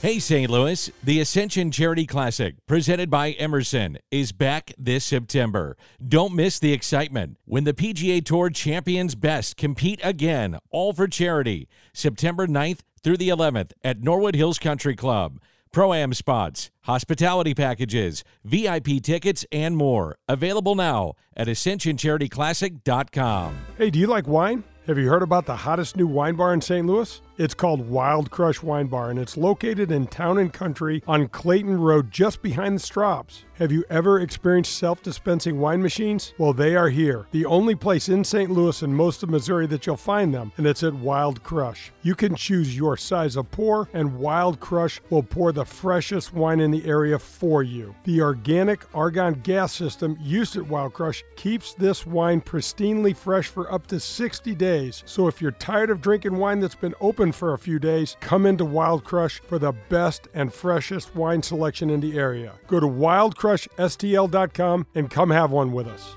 [0.02, 0.50] Hey, St.
[0.50, 5.76] Louis, the Ascension Charity Classic, presented by Emerson, is back this September.
[6.02, 11.68] Don't miss the excitement when the PGA Tour champions best compete again, all for charity,
[11.92, 15.38] September 9th through the 11th at Norwood Hills Country Club.
[15.72, 20.16] Pro Am spots, hospitality packages, VIP tickets, and more.
[20.28, 23.58] Available now at AscensionCharityClassic.com.
[23.78, 24.64] Hey, do you like wine?
[24.88, 26.84] Have you heard about the hottest new wine bar in St.
[26.86, 27.22] Louis?
[27.40, 31.80] It's called Wild Crush Wine Bar, and it's located in Town and Country on Clayton
[31.80, 33.44] Road, just behind the Straubs.
[33.60, 36.32] Have you ever experienced self dispensing wine machines?
[36.38, 37.26] Well, they are here.
[37.30, 38.50] The only place in St.
[38.50, 41.92] Louis and most of Missouri that you'll find them, and it's at Wild Crush.
[42.02, 46.60] You can choose your size of pour, and Wild Crush will pour the freshest wine
[46.60, 47.94] in the area for you.
[48.04, 53.70] The organic argon gas system used at Wild Crush keeps this wine pristinely fresh for
[53.70, 55.02] up to 60 days.
[55.04, 56.94] So if you're tired of drinking wine that's been
[57.30, 61.42] open for a few days, come into Wild Crush for the best and freshest wine
[61.42, 62.54] selection in the area.
[62.66, 66.16] Go to wildcrushstl.com and come have one with us.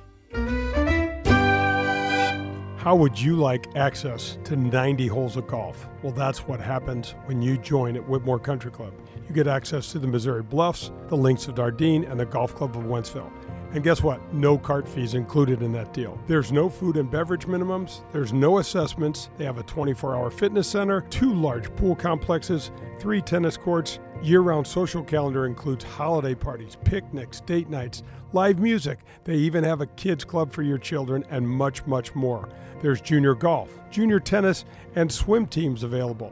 [2.78, 5.88] How would you like access to 90 holes of golf?
[6.02, 8.94] Well, that's what happens when you join at Whitmoor Country Club.
[9.28, 12.76] You get access to the Missouri Bluffs, the Links of Dardenne, and the Golf Club
[12.76, 13.32] of Wentzville.
[13.74, 14.22] And guess what?
[14.32, 16.20] No cart fees included in that deal.
[16.28, 19.30] There's no food and beverage minimums, there's no assessments.
[19.38, 23.98] They have a 24 hour fitness center, two large pool complexes, three tennis courts.
[24.22, 29.00] Year round social calendar includes holiday parties, picnics, date nights, live music.
[29.24, 32.50] They even have a kids club for your children and much, much more.
[32.82, 36.32] There's junior golf, junior tennis, and swim teams available.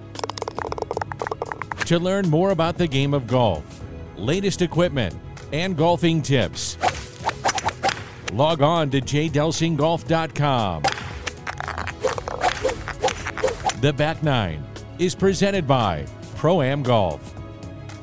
[1.91, 3.83] To learn more about the game of golf,
[4.15, 5.13] latest equipment,
[5.51, 6.77] and golfing tips,
[8.31, 10.83] log on to jdelsinggolf.com.
[13.81, 14.63] The Back Nine
[14.99, 16.05] is presented by
[16.37, 17.40] Pro Am Golf.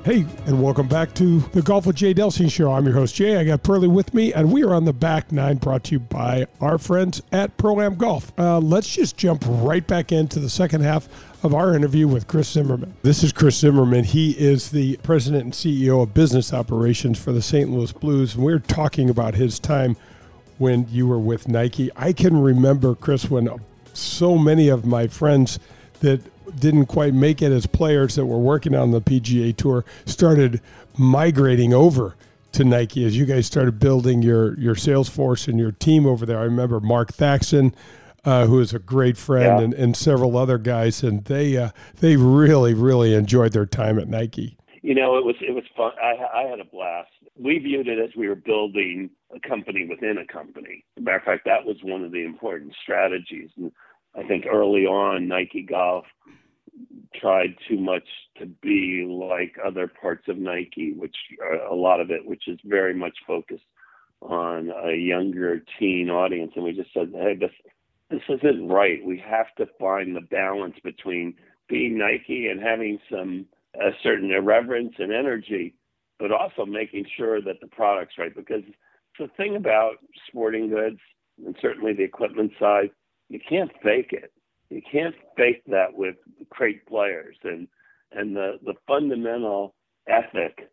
[0.09, 2.73] Hey, and welcome back to the Golf with Jay Delsing Show.
[2.73, 3.37] I'm your host, Jay.
[3.37, 5.99] I got Pearlie with me, and we are on the back nine brought to you
[5.99, 8.33] by our friends at Pro Am Golf.
[8.39, 11.11] Uh, let's just jump right back into the second half
[11.45, 12.95] of our interview with Chris Zimmerman.
[13.03, 14.03] This is Chris Zimmerman.
[14.05, 17.69] He is the president and CEO of business operations for the St.
[17.69, 19.95] Louis Blues, and we're talking about his time
[20.57, 21.91] when you were with Nike.
[21.97, 23.51] I can remember, Chris, when
[23.93, 25.59] so many of my friends
[26.01, 26.23] that
[26.59, 30.61] didn't quite make it as players that were working on the PGA Tour started
[30.97, 32.17] migrating over
[32.53, 36.25] to Nike as you guys started building your your sales force and your team over
[36.27, 36.39] there.
[36.39, 37.75] I remember Mark Thaxton,
[38.25, 39.65] uh, who is a great friend, Yeah.
[39.65, 44.09] and, and several other guys, and they uh, they really really enjoyed their time at
[44.09, 44.57] Nike.
[44.83, 45.93] You know, it was it was fun.
[46.03, 47.11] I I had a blast.
[47.39, 50.85] We viewed it as we were building a company within a company.
[50.97, 53.51] As a matter of fact, that was one of the important strategies.
[53.57, 53.71] And
[54.17, 56.07] I think early on, Nike Golf
[57.15, 58.07] tried too much
[58.39, 62.59] to be like other parts of Nike, which are a lot of it, which is
[62.65, 63.65] very much focused
[64.21, 66.53] on a younger teen audience.
[66.55, 67.53] And we just said, hey, this
[68.11, 69.05] this isn't right.
[69.05, 71.35] We have to find the balance between
[71.69, 75.75] being Nike and having some a certain irreverence and energy,
[76.19, 78.35] but also making sure that the product's right.
[78.35, 78.63] Because
[79.19, 81.01] the thing about sporting goods,
[81.45, 82.91] and certainly the equipment side,
[83.29, 84.33] you can't fake it.
[84.71, 86.17] You can't fake that with
[86.51, 87.69] great players and
[88.13, 89.75] and the the fundamental
[90.07, 90.71] ethic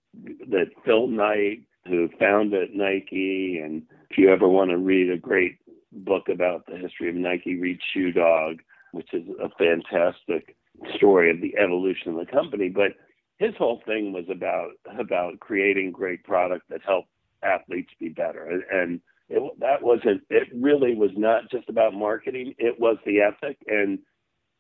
[0.50, 5.58] that Phil Knight, who founded Nike, and if you ever want to read a great
[5.92, 10.56] book about the history of Nike, read Shoe Dog, which is a fantastic
[10.96, 12.70] story of the evolution of the company.
[12.70, 12.94] But
[13.38, 17.10] his whole thing was about about creating great product that helped
[17.44, 20.22] athletes be better, and it, that wasn't.
[20.30, 22.54] It really was not just about marketing.
[22.58, 24.00] It was the ethic, and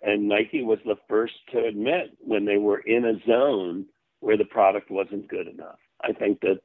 [0.01, 3.85] and Nike was the first to admit when they were in a zone
[4.19, 5.79] where the product wasn't good enough.
[6.03, 6.59] I think that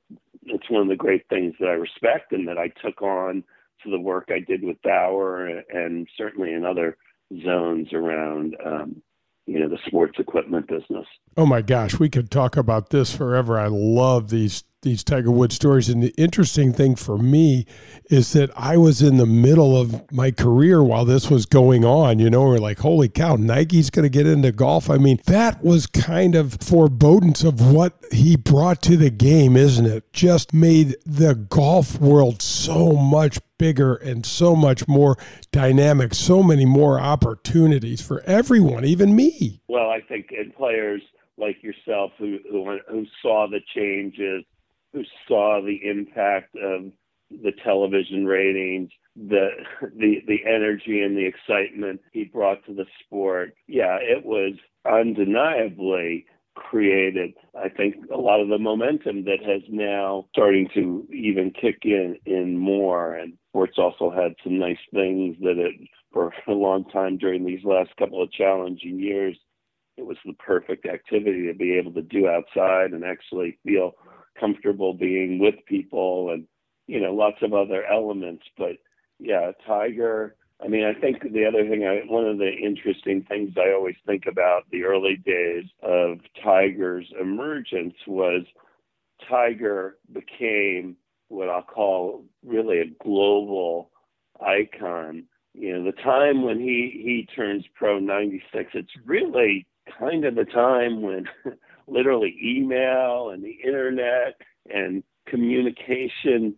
[0.44, 3.44] it's one of the great things that I respect and that I took on
[3.84, 6.96] to the work I did with Bauer and certainly in other
[7.44, 9.02] zones around, um,
[9.46, 11.06] you know, the sports equipment business.
[11.36, 13.58] Oh my gosh, we could talk about this forever.
[13.58, 15.88] I love these these Tiger Woods stories.
[15.88, 17.66] And the interesting thing for me
[18.06, 22.18] is that I was in the middle of my career while this was going on.
[22.18, 24.88] You know, we're like, holy cow, Nike's going to get into golf.
[24.88, 29.86] I mean, that was kind of forebodance of what he brought to the game, isn't
[29.86, 30.12] it?
[30.12, 35.16] Just made the golf world so much bigger and so much more
[35.52, 39.60] dynamic, so many more opportunities for everyone, even me.
[39.68, 41.02] Well, I think in players
[41.40, 44.44] like yourself who, who who saw the changes
[44.92, 46.92] who saw the impact of
[47.30, 49.48] the television ratings, the
[49.96, 53.54] the the energy and the excitement he brought to the sport.
[53.66, 54.54] Yeah, it was
[54.90, 61.52] undeniably created I think a lot of the momentum that has now starting to even
[61.52, 65.74] kick in in more and sports also had some nice things that it
[66.12, 69.38] for a long time during these last couple of challenging years
[70.00, 73.92] it was the perfect activity to be able to do outside and actually feel
[74.38, 76.46] comfortable being with people and
[76.86, 78.44] you know lots of other elements.
[78.56, 78.76] But
[79.20, 80.34] yeah tiger
[80.64, 83.96] i mean i think the other thing i one of the interesting things i always
[84.06, 88.42] think about the early days of tiger's emergence was
[89.28, 90.96] tiger became
[91.28, 93.90] what i'll call really a global
[94.44, 95.24] icon.
[95.52, 99.66] You know the time when he he turns pro 96 it's really
[99.98, 101.26] kind of the time when
[101.86, 104.40] literally email and the internet
[104.72, 106.54] and communication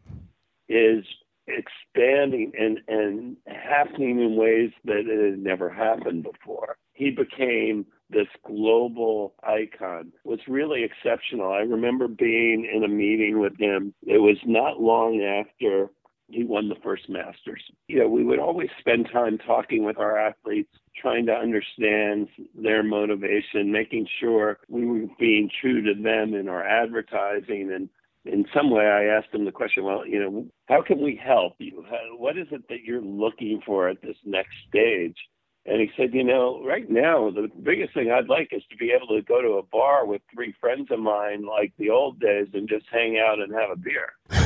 [0.68, 1.04] is
[1.46, 6.76] expanding and, and happening in ways that it had never happened before.
[6.92, 11.52] He became this global icon was really exceptional.
[11.52, 13.94] I remember being in a meeting with him.
[14.02, 15.90] It was not long after
[16.32, 17.62] he won the first Masters.
[17.88, 20.70] You know, we would always spend time talking with our athletes,
[21.00, 26.66] trying to understand their motivation, making sure we were being true to them in our
[26.66, 27.72] advertising.
[27.72, 27.88] And
[28.24, 31.54] in some way, I asked him the question, well, you know, how can we help
[31.58, 31.84] you?
[32.16, 35.16] what is it that you're looking for at this next stage?
[35.64, 38.90] And he said, you know, right now, the biggest thing I'd like is to be
[38.90, 42.48] able to go to a bar with three friends of mine like the old days
[42.52, 44.41] and just hang out and have a beer.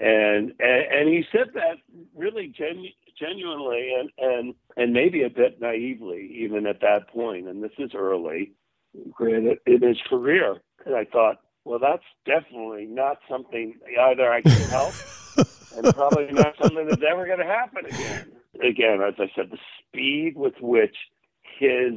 [0.00, 1.76] And and, and he said that
[2.14, 7.48] really genu- genuinely and and and maybe a bit naively even at that point.
[7.48, 8.52] And this is early.
[9.12, 14.68] Granted in his career and i thought well that's definitely not something either i can
[14.68, 14.92] help
[15.76, 18.32] and probably not something that's ever going to happen again.
[18.62, 20.96] Again as i said the speed with which
[21.58, 21.94] his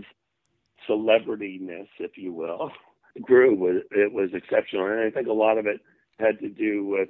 [0.89, 2.71] celebrityness if you will
[3.21, 4.85] grew was it was exceptional.
[4.87, 5.81] And i think a lot of it
[6.19, 7.09] had to do with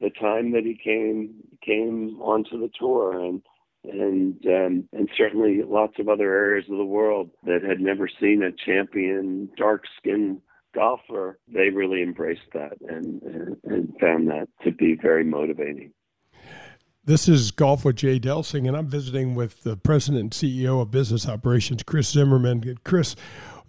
[0.00, 1.34] the time that he came
[1.64, 3.42] came onto the tour and
[3.84, 8.42] and um, and certainly lots of other areas of the world that had never seen
[8.42, 10.40] a champion dark skinned
[10.74, 15.92] golfer they really embraced that and, and, and found that to be very motivating
[17.08, 20.90] this is Golf with Jay Delsing, and I'm visiting with the president and CEO of
[20.90, 22.76] Business Operations, Chris Zimmerman.
[22.84, 23.16] Chris,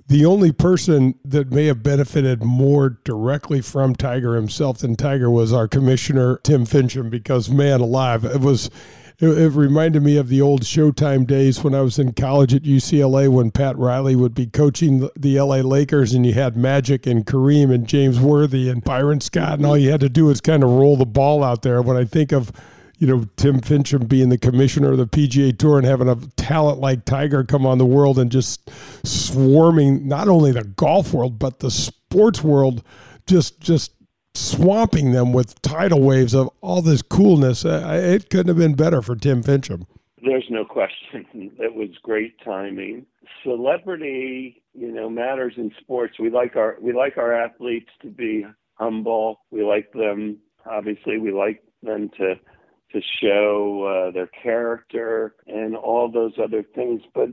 [0.10, 5.54] the only person that may have benefited more directly from Tiger himself than Tiger was
[5.54, 8.72] our commissioner Tim Finchem because man alive it was
[9.20, 12.64] it, it, reminded me of the old Showtime days when I was in college at
[12.64, 17.06] UCLA when Pat Riley would be coaching the, the LA Lakers and you had Magic
[17.06, 20.42] and Kareem and James Worthy and Byron Scott and all you had to do was
[20.42, 21.82] kind of roll the ball out there.
[21.82, 22.52] When I think of
[23.00, 26.80] you know, Tim Finchem being the commissioner of the PGA Tour and having a talent
[26.80, 28.70] like Tiger come on the world and just
[29.04, 32.84] swarming not only the golf world but the sports world,
[33.26, 33.94] just just
[34.36, 37.66] swamping them with tidal waves of all this coolness.
[37.66, 39.86] It couldn't have been better for Tim Finchem.
[40.22, 41.26] There's no question.
[41.60, 43.06] It was great timing.
[43.44, 46.20] Celebrity, you know, matters in sports.
[46.20, 48.46] We like our we like our athletes to be
[48.76, 49.42] humble.
[49.52, 52.36] We like them obviously we like them to
[52.92, 57.02] to show uh, their character and all those other things.
[57.14, 57.30] But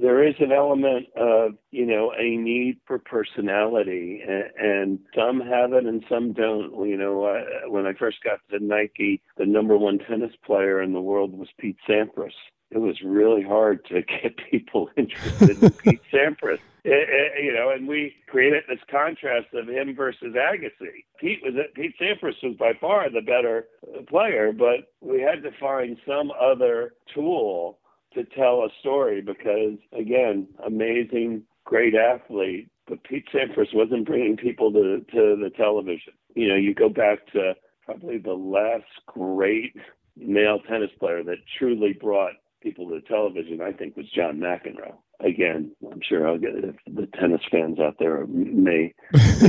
[0.00, 5.72] there is an element of, you know, a need for personality, and, and some have
[5.72, 6.88] it and some don't.
[6.88, 10.92] You know, uh, when I first got to Nike, the number one tennis player in
[10.92, 12.30] the world was Pete Sampras
[12.70, 16.58] it was really hard to get people interested in Pete Sampras.
[16.84, 21.04] It, it, you know, and we created this contrast of him versus Agassi.
[21.18, 23.66] Pete was Pete Sampras was by far the better
[24.08, 27.78] player, but we had to find some other tool
[28.14, 34.72] to tell a story because, again, amazing, great athlete, but Pete Sampras wasn't bringing people
[34.72, 36.12] to to the television.
[36.34, 37.54] You know, you go back to
[37.84, 39.74] probably the last great
[40.16, 42.34] male tennis player that truly brought
[42.66, 44.96] people to television, I think, was John McEnroe.
[45.20, 46.64] again, I'm sure I'll get it.
[46.64, 48.92] If the tennis fans out there may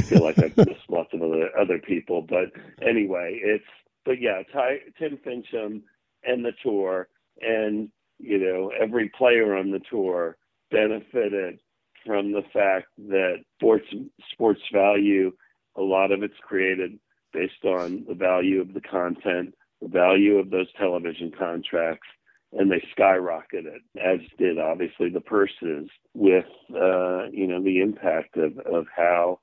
[0.03, 2.51] feel like I've missed lots of other other people, but
[2.87, 3.65] anyway, it's
[4.05, 5.81] but yeah, Ty, Tim Finchem
[6.23, 7.07] and the tour,
[7.41, 7.89] and
[8.19, 10.37] you know every player on the tour
[10.69, 11.59] benefited
[12.05, 13.87] from the fact that sports
[14.31, 15.31] sports value,
[15.75, 16.99] a lot of it's created
[17.33, 22.07] based on the value of the content, the value of those television contracts,
[22.53, 28.57] and they skyrocketed, as did obviously the purses, with uh, you know the impact of
[28.59, 29.39] of how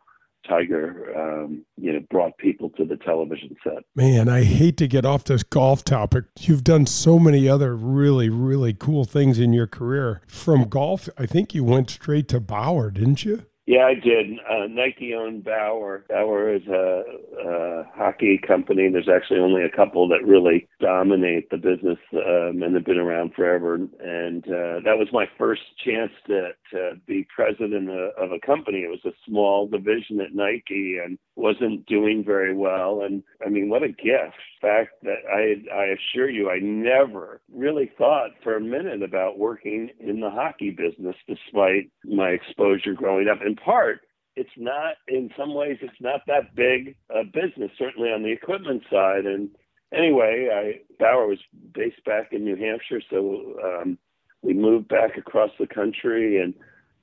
[0.48, 3.84] Tiger, um, you know, brought people to the television set.
[3.94, 6.24] Man, I hate to get off this golf topic.
[6.38, 10.20] You've done so many other really, really cool things in your career.
[10.26, 13.46] From golf, I think you went straight to Bauer, didn't you?
[13.66, 14.26] Yeah, I did.
[14.40, 16.04] Uh, Nike owned Bauer.
[16.10, 17.02] Bauer is a,
[17.42, 18.90] a hockey company.
[18.92, 23.32] There's actually only a couple that really dominate the business, um, and they've been around
[23.34, 23.76] forever.
[23.76, 28.80] And uh, that was my first chance to, to be president of, of a company.
[28.80, 33.00] It was a small division at Nike and wasn't doing very well.
[33.02, 34.36] And I mean, what a gift!
[34.60, 39.90] Fact that I, I assure you, I never really thought for a minute about working
[40.00, 43.38] in the hockey business, despite my exposure growing up.
[43.54, 44.00] In part,
[44.34, 48.82] it's not in some ways it's not that big a business, certainly on the equipment
[48.90, 49.26] side.
[49.26, 49.48] And
[49.96, 51.38] anyway, I Bauer was
[51.72, 53.96] based back in New Hampshire, so um,
[54.42, 56.52] we moved back across the country and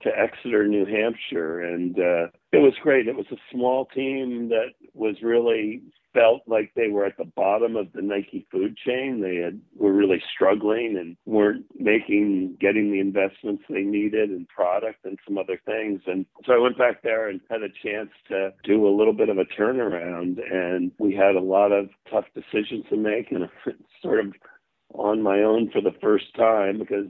[0.03, 3.07] to Exeter, New Hampshire, and uh, it was great.
[3.07, 5.81] It was a small team that was really
[6.13, 9.21] felt like they were at the bottom of the Nike food chain.
[9.21, 15.05] They had were really struggling and weren't making getting the investments they needed in product
[15.05, 16.01] and some other things.
[16.07, 19.29] And so I went back there and had a chance to do a little bit
[19.29, 23.47] of a turnaround and we had a lot of tough decisions to make and
[24.01, 24.33] sort of
[24.93, 27.07] on my own for the first time because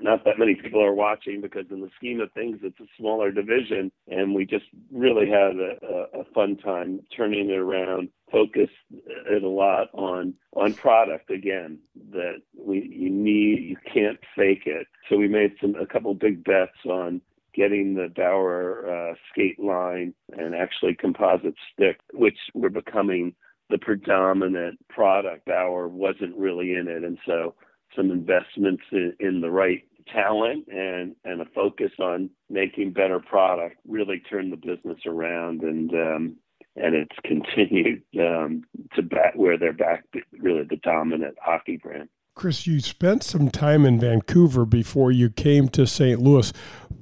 [0.00, 3.30] not that many people are watching because in the scheme of things it's a smaller
[3.30, 9.42] division and we just really had a, a, fun time turning it around focused it
[9.42, 11.78] a lot on on product again
[12.10, 14.86] that we you need you can't fake it.
[15.08, 17.20] So we made some a couple big bets on
[17.54, 23.34] getting the Bauer uh, skate line and actually composite stick which were becoming
[23.70, 25.46] the predominant product.
[25.46, 27.54] Bauer wasn't really in it, and so
[27.94, 33.76] some investments in, in the right talent and and a focus on making better product
[33.88, 36.36] really turned the business around and um
[36.76, 38.62] and it's continued um
[38.94, 40.04] to back where they're back
[40.38, 45.70] really the dominant hockey brand Chris, you spent some time in Vancouver before you came
[45.70, 46.20] to St.
[46.20, 46.52] Louis.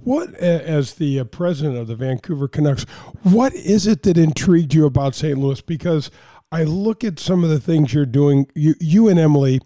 [0.04, 2.84] What, as the uh, president of the Vancouver Canucks,
[3.24, 5.36] what is it that intrigued you about St.
[5.36, 5.60] Louis?
[5.60, 6.08] Because
[6.52, 8.46] I look at some of the things you're doing.
[8.54, 9.60] You, you and Emily,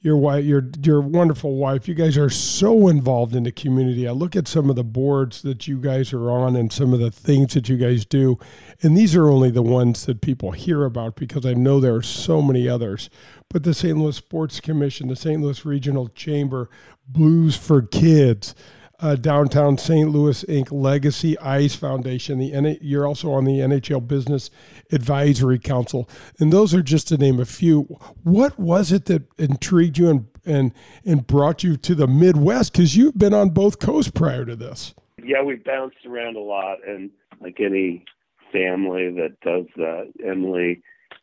[0.00, 1.88] your wife, your your wonderful wife.
[1.88, 4.06] You guys are so involved in the community.
[4.06, 7.00] I look at some of the boards that you guys are on and some of
[7.00, 8.38] the things that you guys do,
[8.82, 12.02] and these are only the ones that people hear about because I know there are
[12.02, 13.08] so many others.
[13.48, 13.96] But the St.
[13.96, 15.40] Louis Sports Commission, the St.
[15.40, 16.68] Louis Regional Chamber,
[17.08, 18.54] Blues for Kids
[19.00, 20.08] uh, Downtown St.
[20.08, 20.70] Louis Inc.
[20.70, 22.38] Legacy Ice Foundation.
[22.38, 24.50] The N- you're also on the NHL Business
[24.92, 27.82] Advisory Council, and those are just to name a few.
[28.22, 30.72] What was it that intrigued you and and
[31.04, 32.72] and brought you to the Midwest?
[32.72, 34.94] Because you've been on both coasts prior to this.
[35.22, 38.04] Yeah, we bounced around a lot, and like any
[38.52, 40.82] family that does that, Emily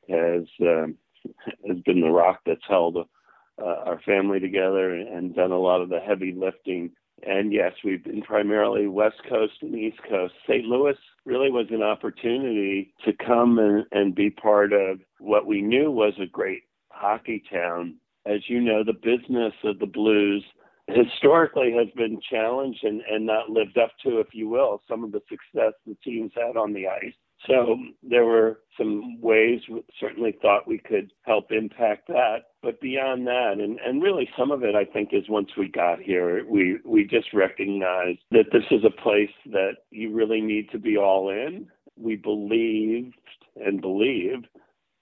[0.10, 0.98] has um,
[1.68, 2.98] has been the rock that's held.
[3.62, 6.90] Uh, our family together and done a lot of the heavy lifting
[7.26, 10.34] and yes, we've been primarily West Coast and East Coast.
[10.48, 10.66] St.
[10.66, 10.96] Louis
[11.26, 16.14] really was an opportunity to come and, and be part of what we knew was
[16.22, 17.96] a great hockey town.
[18.26, 20.44] As you know, the business of the Blues
[20.88, 25.12] historically has been challenged and, and not lived up to, if you will, some of
[25.12, 27.14] the success the teams had on the ice.
[27.48, 32.44] So there were some ways we certainly thought we could help impact that.
[32.64, 36.00] But beyond that, and, and really some of it I think is once we got
[36.00, 40.78] here, we, we just recognized that this is a place that you really need to
[40.78, 41.68] be all in.
[41.98, 43.16] We believed
[43.56, 44.44] and believe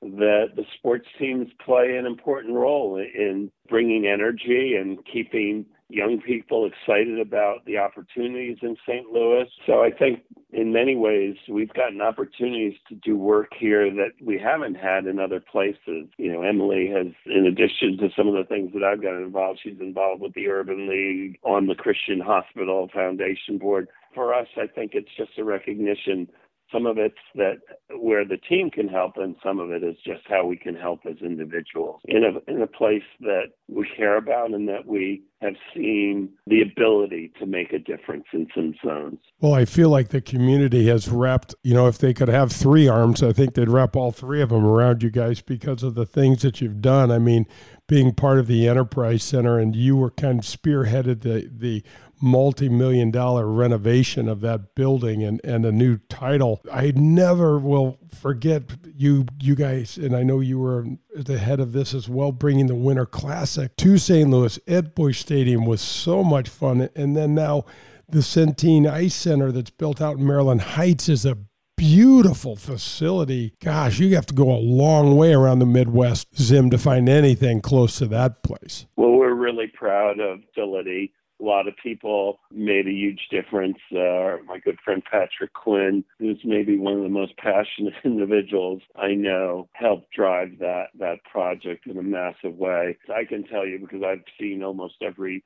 [0.01, 6.66] that the sports teams play an important role in bringing energy and keeping young people
[6.66, 9.07] excited about the opportunities in St.
[9.12, 9.45] Louis.
[9.66, 10.22] So I think
[10.52, 15.20] in many ways we've gotten opportunities to do work here that we haven't had in
[15.20, 16.08] other places.
[16.18, 19.60] You know, Emily has, in addition to some of the things that I've gotten involved,
[19.62, 23.88] she's involved with the Urban League on the Christian Hospital Foundation Board.
[24.16, 26.28] For us, I think it's just a recognition
[26.72, 27.58] some of it's that
[27.97, 31.00] where the team can help and some of it is just how we can help
[31.10, 35.55] as individuals in a in a place that we care about and that we have
[35.73, 39.19] seen the ability to make a difference in some zones.
[39.39, 42.89] Well, I feel like the community has wrapped, you know, if they could have three
[42.89, 46.05] arms, I think they'd wrap all three of them around you guys because of the
[46.05, 47.09] things that you've done.
[47.09, 47.45] I mean,
[47.87, 51.83] being part of the Enterprise Center and you were kind of spearheaded the, the
[52.21, 56.61] multi-million dollar renovation of that building and, and a new title.
[56.71, 58.63] I never will forget
[58.95, 60.85] you you guys, and I know you were
[61.16, 64.30] the head of this as well, bringing the Winter Classic to St.
[64.30, 66.89] Louis at Busch Stadium was so much fun.
[66.95, 67.66] And then now
[68.07, 71.38] the Centene Ice Center that's built out in Maryland Heights is a
[71.78, 73.53] beautiful facility.
[73.64, 77.62] Gosh, you have to go a long way around the Midwest, Zim, to find anything
[77.62, 78.86] close to that place.
[78.95, 83.77] Well, we're really proud of facility a lot of people made a huge difference.
[83.91, 89.13] Uh, my good friend Patrick Quinn, who's maybe one of the most passionate individuals I
[89.13, 92.97] know, helped drive that that project in a massive way.
[93.13, 95.43] I can tell you because I've seen almost every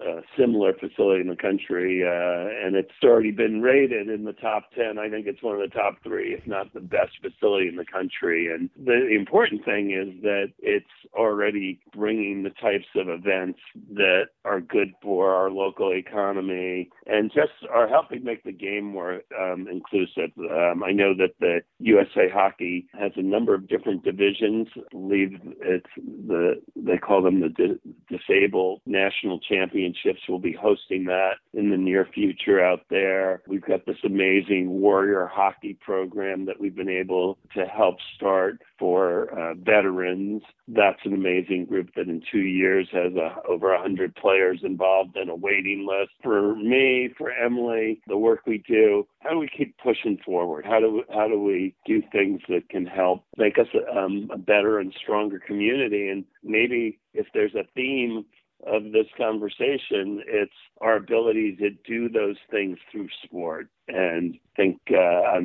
[0.00, 4.70] uh, similar facility in the country, uh, and it's already been rated in the top
[4.76, 4.98] 10.
[4.98, 7.84] I think it's one of the top three, if not the best facility in the
[7.84, 8.52] country.
[8.52, 13.60] And the important thing is that it's already bringing the types of events
[13.92, 19.20] that are good for our local economy and just are helping make the game more
[19.40, 20.30] um, inclusive.
[20.38, 24.66] Um, I know that the USA Hockey has a number of different divisions.
[24.76, 30.20] I believe it's the they call them the di- disabled national champion championships.
[30.28, 33.42] We'll be hosting that in the near future out there.
[33.46, 39.30] We've got this amazing warrior hockey program that we've been able to help start for
[39.38, 40.42] uh, veterans.
[40.68, 45.30] That's an amazing group that in two years has a, over 100 players involved and
[45.30, 46.12] a waiting list.
[46.22, 50.64] For me, for Emily, the work we do, how do we keep pushing forward?
[50.66, 53.66] How do how do we do things that can help make us
[53.96, 56.08] um, a better and stronger community?
[56.08, 58.24] And maybe if there's a theme
[58.66, 60.22] of this conversation.
[60.26, 63.68] It's our ability to do those things through sport.
[63.88, 65.40] And I think uh,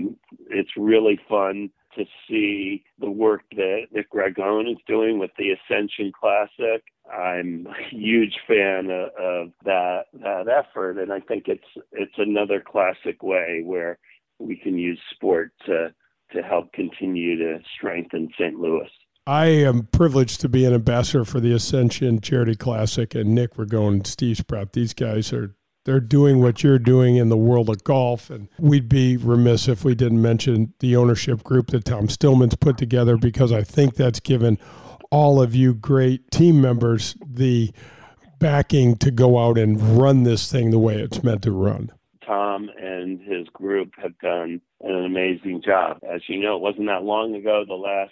[0.50, 6.12] it's really fun to see the work that Nick Ragone is doing with the Ascension
[6.18, 6.84] Classic.
[7.12, 12.64] I'm a huge fan of, of that that effort, and I think it's it's another
[12.66, 13.98] classic way where
[14.38, 15.94] we can use sport to
[16.34, 18.56] to help continue to strengthen St.
[18.60, 18.90] Louis.
[19.30, 23.52] I am privileged to be an ambassador for the Ascension Charity Classic, and Nick
[24.08, 24.74] Steve Sprout.
[24.74, 25.56] These guys are
[25.86, 29.86] they're doing what you're doing in the world of golf, and we'd be remiss if
[29.86, 34.20] we didn't mention the ownership group that Tom Stillman's put together because I think that's
[34.20, 34.58] given
[35.12, 37.72] all of you great team members the
[38.40, 41.92] backing to go out and run this thing the way it's meant to run.
[42.26, 46.00] Tom and his group have done an amazing job.
[46.04, 48.12] As you know, it wasn't that long ago the last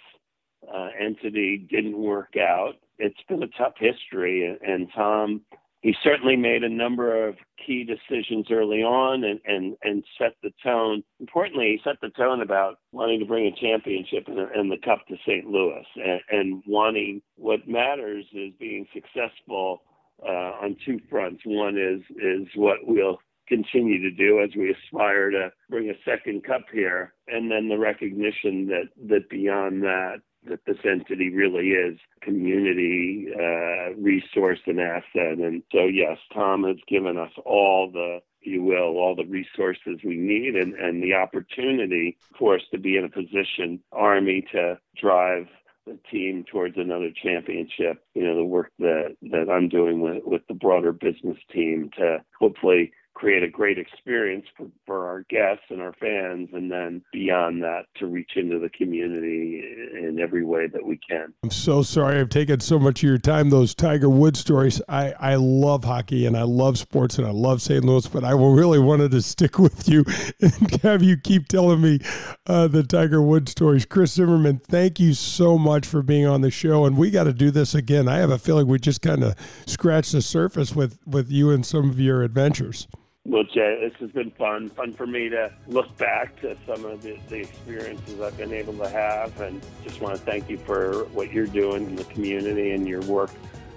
[0.72, 2.74] uh, entity didn't work out.
[2.98, 5.42] It's been a tough history, and Tom,
[5.82, 10.50] he certainly made a number of key decisions early on and, and, and set the
[10.62, 11.04] tone.
[11.20, 15.06] Importantly, he set the tone about wanting to bring a championship and, and the cup
[15.08, 15.46] to St.
[15.46, 19.82] Louis and, and wanting what matters is being successful
[20.26, 21.42] uh, on two fronts.
[21.44, 26.44] One is is what we'll continue to do as we aspire to bring a second
[26.44, 30.16] cup here, and then the recognition that that beyond that,
[30.48, 35.38] that this entity really is community uh, resource and asset.
[35.38, 40.16] And so, yes, Tom has given us all the, you will, all the resources we
[40.16, 45.46] need and, and the opportunity for us to be in a position, Army, to drive
[45.86, 48.02] the team towards another championship.
[48.14, 52.18] You know, the work that, that I'm doing with, with the broader business team to
[52.38, 57.60] hopefully create a great experience for, for our guests and our fans, and then beyond
[57.60, 59.60] that, to reach into the community
[59.92, 61.34] in every way that we can.
[61.42, 63.50] I'm so sorry I've taken so much of your time.
[63.50, 67.60] Those Tiger Woods stories, I, I love hockey and I love sports and I love
[67.60, 67.84] St.
[67.84, 70.04] Louis, but I really wanted to stick with you
[70.40, 71.98] and have you keep telling me
[72.46, 73.84] uh, the Tiger Woods stories.
[73.84, 77.32] Chris Zimmerman, thank you so much for being on the show, and we got to
[77.32, 78.06] do this again.
[78.06, 79.34] I have a feeling we just kind of
[79.66, 82.86] scratched the surface with, with you and some of your adventures.
[83.28, 84.70] Well, Jay, this has been fun.
[84.70, 88.72] Fun for me to look back to some of the, the, experiences I've been able
[88.78, 92.70] to have, and just want to thank you for what you're doing in the community
[92.70, 93.30] and your work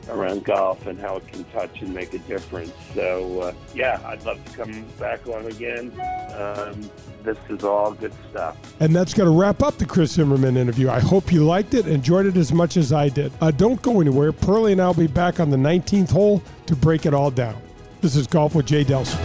[0.07, 2.71] around golf and how it can touch and make a difference.
[2.95, 5.91] So, uh, yeah, I'd love to come back on again.
[6.33, 6.89] Um,
[7.23, 8.55] this is all good stuff.
[8.79, 10.89] And that's going to wrap up the Chris Zimmerman interview.
[10.89, 13.33] I hope you liked it, enjoyed it as much as I did.
[13.41, 14.31] Uh, don't go anywhere.
[14.31, 17.61] Pearlie and I will be back on the 19th hole to break it all down.
[18.01, 19.19] This is Golf with Jay Delsing.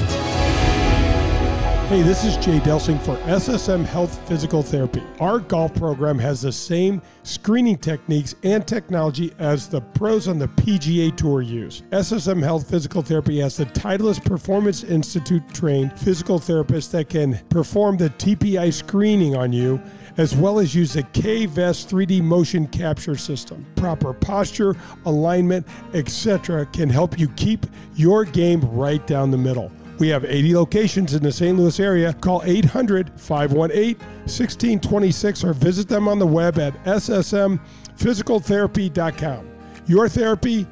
[1.88, 5.02] Hey, this is Jay Delsing for SSM Health Physical Therapy.
[5.18, 10.48] Our golf program has the same screening techniques and technology as the pros on the
[10.48, 11.84] PGA Tour use.
[11.90, 17.96] SSM Health Physical Therapy has the Titleist Performance Institute trained physical therapists that can perform
[17.96, 19.80] the TPI screening on you
[20.16, 23.64] as well as use the K-Vest 3D motion capture system.
[23.76, 26.66] Proper posture, alignment, etc.
[26.66, 29.70] can help you keep your game right down the middle.
[29.98, 31.56] We have 80 locations in the St.
[31.56, 32.12] Louis area.
[32.14, 39.50] Call 800 518 1626 or visit them on the web at ssmphysicaltherapy.com.
[39.86, 40.66] Your therapy,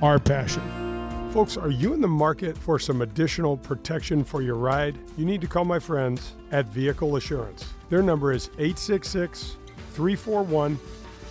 [0.00, 0.62] our passion.
[1.32, 4.98] Folks, are you in the market for some additional protection for your ride?
[5.16, 7.66] You need to call my friends at Vehicle Assurance.
[7.90, 9.56] Their number is 866
[9.92, 10.78] 341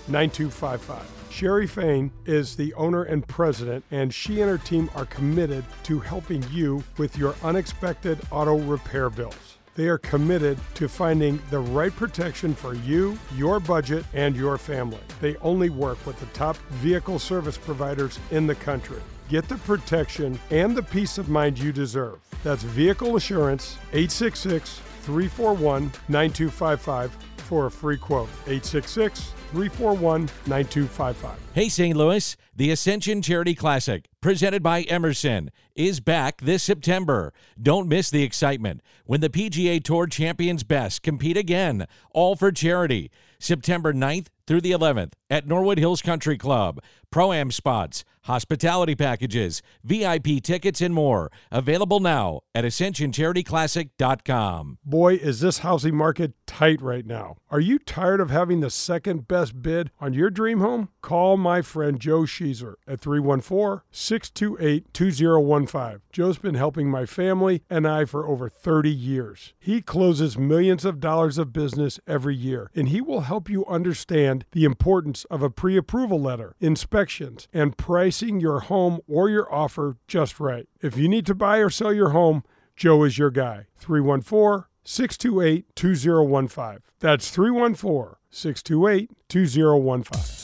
[0.07, 1.19] 9255.
[1.31, 5.99] Sherry Fain is the owner and president, and she and her team are committed to
[5.99, 9.57] helping you with your unexpected auto repair bills.
[9.75, 14.99] They are committed to finding the right protection for you, your budget, and your family.
[15.21, 19.01] They only work with the top vehicle service providers in the country.
[19.29, 22.19] Get the protection and the peace of mind you deserve.
[22.43, 28.29] That's Vehicle Assurance, 866 341 9255 for a free quote.
[28.45, 31.39] 866 341 9255.
[31.53, 31.97] Hey, St.
[31.97, 37.33] Louis, the Ascension Charity Classic, presented by Emerson, is back this September.
[37.59, 43.09] Don't miss the excitement when the PGA Tour champions best compete again, all for charity.
[43.39, 46.81] September 9th through the 11th at Norwood Hills Country Club.
[47.11, 51.31] Pro Am spots, hospitality packages, VIP tickets, and more.
[51.51, 54.77] Available now at AscensionCharityClassic.com.
[54.85, 57.37] Boy, is this housing market tight right now.
[57.51, 60.89] Are you tired of having the second best bid on your dream home?
[61.01, 66.01] Call my friend Joe Sheezer at 314 628 2015.
[66.11, 69.53] Joe's been helping my family and I for over 30 years.
[69.59, 74.45] He closes millions of dollars of business every year, and he will help you understand
[74.51, 76.55] the importance of a pre approval letter,
[76.99, 80.67] inspections, and pricing your home or your offer just right.
[80.81, 82.43] If you need to buy or sell your home,
[82.75, 83.67] Joe is your guy.
[83.77, 86.79] 314 628 2015.
[86.99, 90.38] That's 314 628 2015.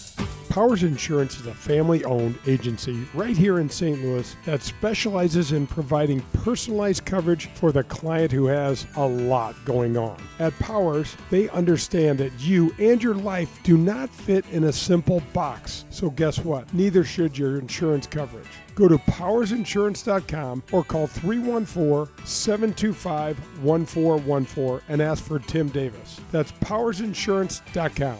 [0.56, 4.02] Powers Insurance is a family owned agency right here in St.
[4.02, 9.98] Louis that specializes in providing personalized coverage for the client who has a lot going
[9.98, 10.16] on.
[10.40, 15.22] At Powers, they understand that you and your life do not fit in a simple
[15.34, 15.84] box.
[15.90, 16.74] So, guess what?
[16.74, 18.48] Neither should your insurance coverage.
[18.76, 26.22] Go to powersinsurance.com or call 314 725 1414 and ask for Tim Davis.
[26.32, 28.20] That's powersinsurance.com.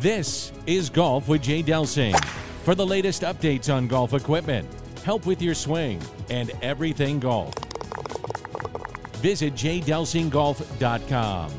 [0.00, 2.16] This is Golf with Jay Delsing.
[2.62, 4.68] For the latest updates on golf equipment,
[5.02, 7.52] help with your swing, and everything golf,
[9.14, 11.50] visit jdelsinggolf.com.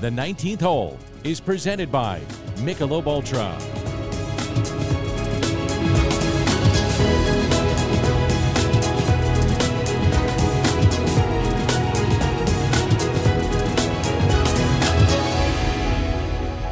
[0.00, 2.20] The 19th hole is presented by
[2.60, 3.52] Michelob Ultra.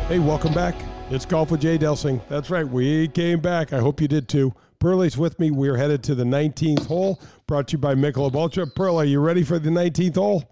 [0.09, 0.75] Hey, welcome back.
[1.13, 2.21] It's Golf with Jay Delsing.
[2.29, 3.73] That's right, we came back.
[3.73, 4.55] I hope you did too.
[4.79, 5.51] Pearlie's with me.
[5.51, 8.69] We're headed to the 19th hole, brought to you by Michelob Ultra.
[8.69, 10.49] Pearl, are you ready for the 19th hole?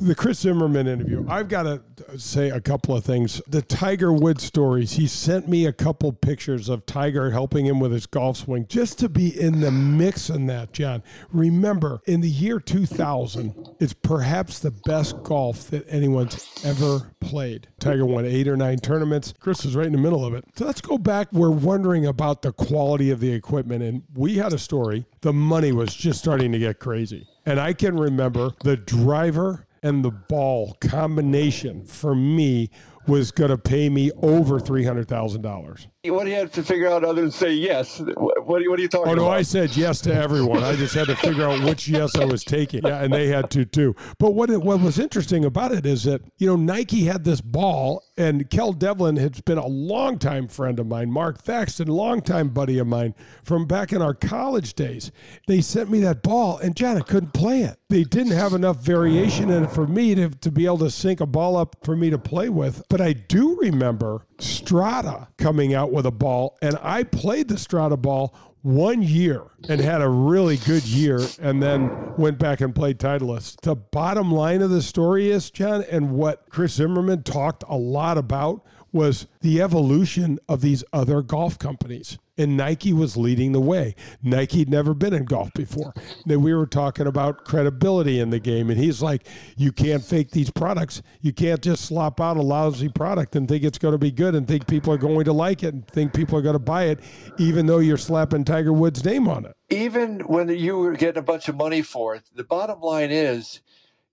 [0.00, 1.24] The Chris Zimmerman interview.
[1.28, 3.40] I've got to say a couple of things.
[3.46, 4.92] The Tiger Woods stories.
[4.92, 8.98] He sent me a couple pictures of Tiger helping him with his golf swing just
[8.98, 11.04] to be in the mix in that, John.
[11.30, 17.68] Remember, in the year 2000, it's perhaps the best golf that anyone's ever played.
[17.78, 19.32] Tiger won eight or nine tournaments.
[19.38, 20.44] Chris was right in the middle of it.
[20.56, 21.32] So let's go back.
[21.32, 23.84] We're wondering about the quality of the equipment.
[23.84, 25.06] And we had a story.
[25.20, 27.28] The money was just starting to get crazy.
[27.46, 32.70] And I can remember the driver and the ball combination for me
[33.06, 35.86] was going to pay me over $300,000.
[36.06, 37.98] What do you have to figure out other than say yes?
[38.00, 39.22] What, what, are, you, what are you talking Oh, about?
[39.22, 40.62] no, I said yes to everyone.
[40.62, 42.82] I just had to figure out which yes I was taking.
[42.84, 43.96] Yeah, and they had to too.
[44.18, 47.40] But what it, what was interesting about it is that, you know, Nike had this
[47.40, 52.78] ball, and Kel Devlin has been a longtime friend of mine, Mark Thaxton, longtime buddy
[52.78, 55.10] of mine from back in our college days.
[55.48, 57.78] They sent me that ball, and John, I couldn't play it.
[57.88, 61.20] They didn't have enough variation in it for me to, to be able to sync
[61.20, 62.82] a ball up for me to play with.
[62.94, 67.96] But I do remember Strata coming out with a ball, and I played the Strata
[67.96, 68.32] ball
[68.62, 73.62] one year and had a really good year and then went back and played Titleist.
[73.62, 78.16] The bottom line of the story is, John, and what Chris Zimmerman talked a lot
[78.16, 78.64] about
[78.94, 82.16] was the evolution of these other golf companies.
[82.36, 83.94] And Nike was leading the way.
[84.20, 85.94] Nike had never been in golf before.
[86.26, 88.70] Then we were talking about credibility in the game.
[88.70, 89.26] And he's like,
[89.56, 91.00] you can't fake these products.
[91.20, 94.34] You can't just slop out a lousy product and think it's going to be good
[94.34, 96.84] and think people are going to like it and think people are going to buy
[96.84, 97.00] it,
[97.38, 99.54] even though you're slapping Tiger Woods' name on it.
[99.70, 103.60] Even when you were getting a bunch of money for it, the bottom line is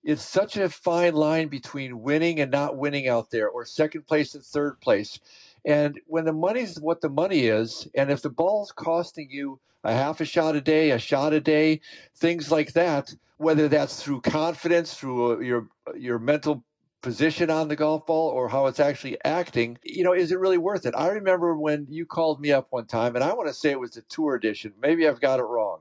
[0.04, 4.34] it's such a fine line between winning and not winning out there, or second place
[4.36, 5.20] and third place.
[5.66, 9.94] And when the money's what the money is, and if the ball's costing you a
[9.94, 11.82] half a shot a day, a shot a day,
[12.16, 16.64] things like that, whether that's through confidence, through uh, your your mental
[17.02, 20.58] position on the golf ball or how it's actually acting, you know, is it really
[20.60, 20.94] worth it?
[20.96, 23.80] I remember when you called me up one time, and I want to say it
[23.80, 24.74] was the tour edition.
[24.82, 25.80] Maybe I've got it wrong.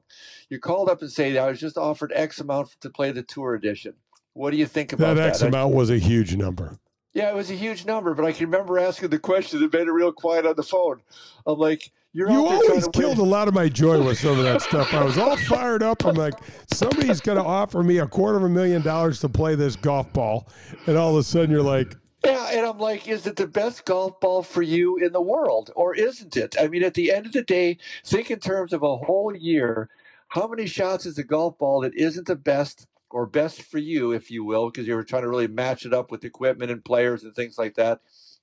[0.49, 3.55] You called up and said, I was just offered X amount to play the tour
[3.55, 3.95] edition.
[4.35, 5.23] What do you think about that?
[5.23, 6.79] That X amount was a huge number.
[7.13, 9.89] Yeah, it was a huge number, but I can remember asking the question that made
[9.89, 11.01] it real quiet on the phone.
[11.45, 13.27] I'm like, you're you always killed win.
[13.27, 14.93] a lot of my joy with some of that stuff.
[14.95, 16.05] I was all fired up.
[16.05, 16.35] I'm like,
[16.73, 20.13] somebody's going to offer me a quarter of a million dollars to play this golf
[20.13, 20.49] ball,
[20.87, 23.85] and all of a sudden you're like, yeah, and I'm like, is it the best
[23.87, 26.55] golf ball for you in the world, or isn't it?
[26.61, 29.89] I mean, at the end of the day, think in terms of a whole year.
[30.29, 34.13] How many shots is a golf ball that isn't the best or best for you,
[34.13, 36.85] if you will, because you were trying to really match it up with equipment and
[36.85, 38.01] players and things like that.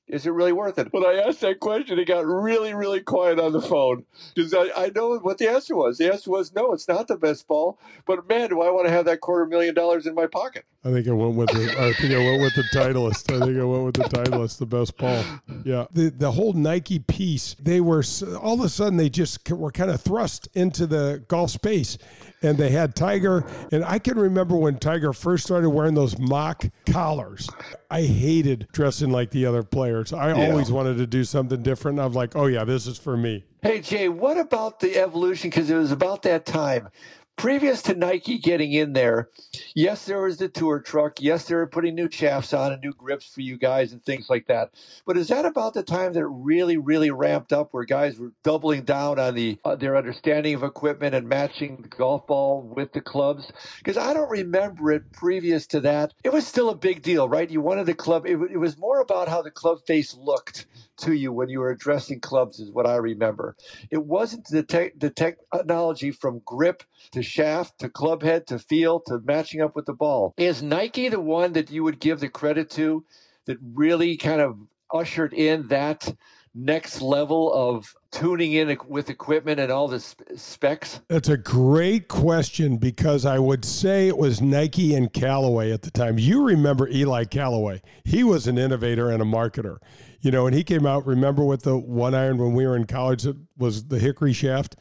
[0.08, 0.94] Is it really worth it?
[0.94, 4.70] When I asked that question, it got really, really quiet on the phone because I,
[4.86, 5.98] I know what the answer was.
[5.98, 7.78] The answer was no, it's not the best ball.
[8.06, 10.64] But man, do I want to have that quarter million dollars in my pocket?
[10.86, 11.66] I think I went with the.
[11.78, 13.36] I think I went with the Titleist.
[13.36, 15.22] I think I went with the Titleist, the best ball.
[15.66, 17.56] Yeah, the the whole Nike piece.
[17.60, 18.04] They were
[18.42, 21.98] all of a sudden they just were kind of thrust into the golf space,
[22.42, 23.44] and they had Tiger.
[23.74, 27.50] And I can remember when Tiger first started wearing those mock collars.
[27.90, 30.12] I hated dressing like the other players.
[30.12, 30.50] I yeah.
[30.50, 32.00] always wanted to do something different.
[32.00, 33.46] I'm like, oh yeah, this is for me.
[33.62, 35.50] Hey Jay, what about the evolution?
[35.50, 36.90] Because it was about that time
[37.38, 39.30] previous to Nike getting in there,
[39.76, 41.22] yes, there was the tour truck.
[41.22, 44.30] Yes, they were putting new shafts on and new grips for you guys and things
[44.30, 44.72] like that.
[45.06, 48.34] But is that about the time that it really, really ramped up, where guys were
[48.44, 52.94] doubling down on the uh, their understanding of equipment and matching the golf ball with
[52.94, 53.52] the clubs?
[53.78, 56.14] Because I don't remember it previous to that.
[56.24, 57.50] It was still a big deal, right?
[57.50, 58.26] You wanted the club.
[58.26, 60.66] It, it was more about how the club face looked
[60.98, 63.56] to you when you were addressing clubs, is what I remember.
[63.92, 69.00] It wasn't the, te- the technology from grip to shaft to club head to feel
[69.02, 70.34] to matching up with the ball.
[70.38, 73.04] Is Nike the one that you would give the credit to
[73.46, 74.58] that really kind of
[74.94, 76.14] ushered in that
[76.58, 81.02] next level of tuning in with equipment and all the specs?
[81.08, 85.92] That's a great question because I would say it was Nike and Callaway at the
[85.92, 86.18] time.
[86.18, 87.82] You remember Ely Callaway.
[88.04, 89.78] He was an innovator and a marketer.
[90.22, 92.86] You know, and he came out, remember with the one iron when we were in
[92.86, 94.76] college, it was the hickory shaft,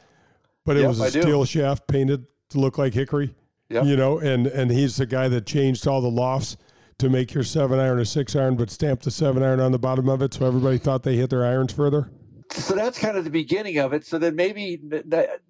[0.65, 1.47] but it yep, was a I steel do.
[1.47, 3.35] shaft painted to look like hickory.
[3.69, 3.85] Yep.
[3.85, 6.57] You know, and and he's the guy that changed all the lofts
[6.99, 9.79] to make your seven iron a six iron, but stamped the seven iron on the
[9.79, 12.11] bottom of it, so everybody thought they hit their irons further.
[12.53, 14.07] So that's kind of the beginning of it.
[14.07, 14.81] So then maybe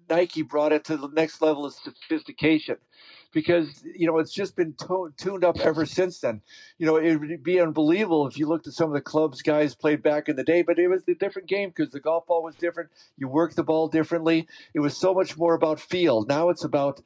[0.09, 2.77] Nike brought it to the next level of sophistication
[3.37, 6.41] because you know it's just been to- tuned up ever since then.
[6.79, 9.75] You know, it would be unbelievable if you looked at some of the clubs guys
[9.75, 12.41] played back in the day, but it was a different game because the golf ball
[12.41, 12.89] was different.
[13.15, 14.47] You worked the ball differently.
[14.73, 16.25] It was so much more about feel.
[16.25, 17.01] Now it's about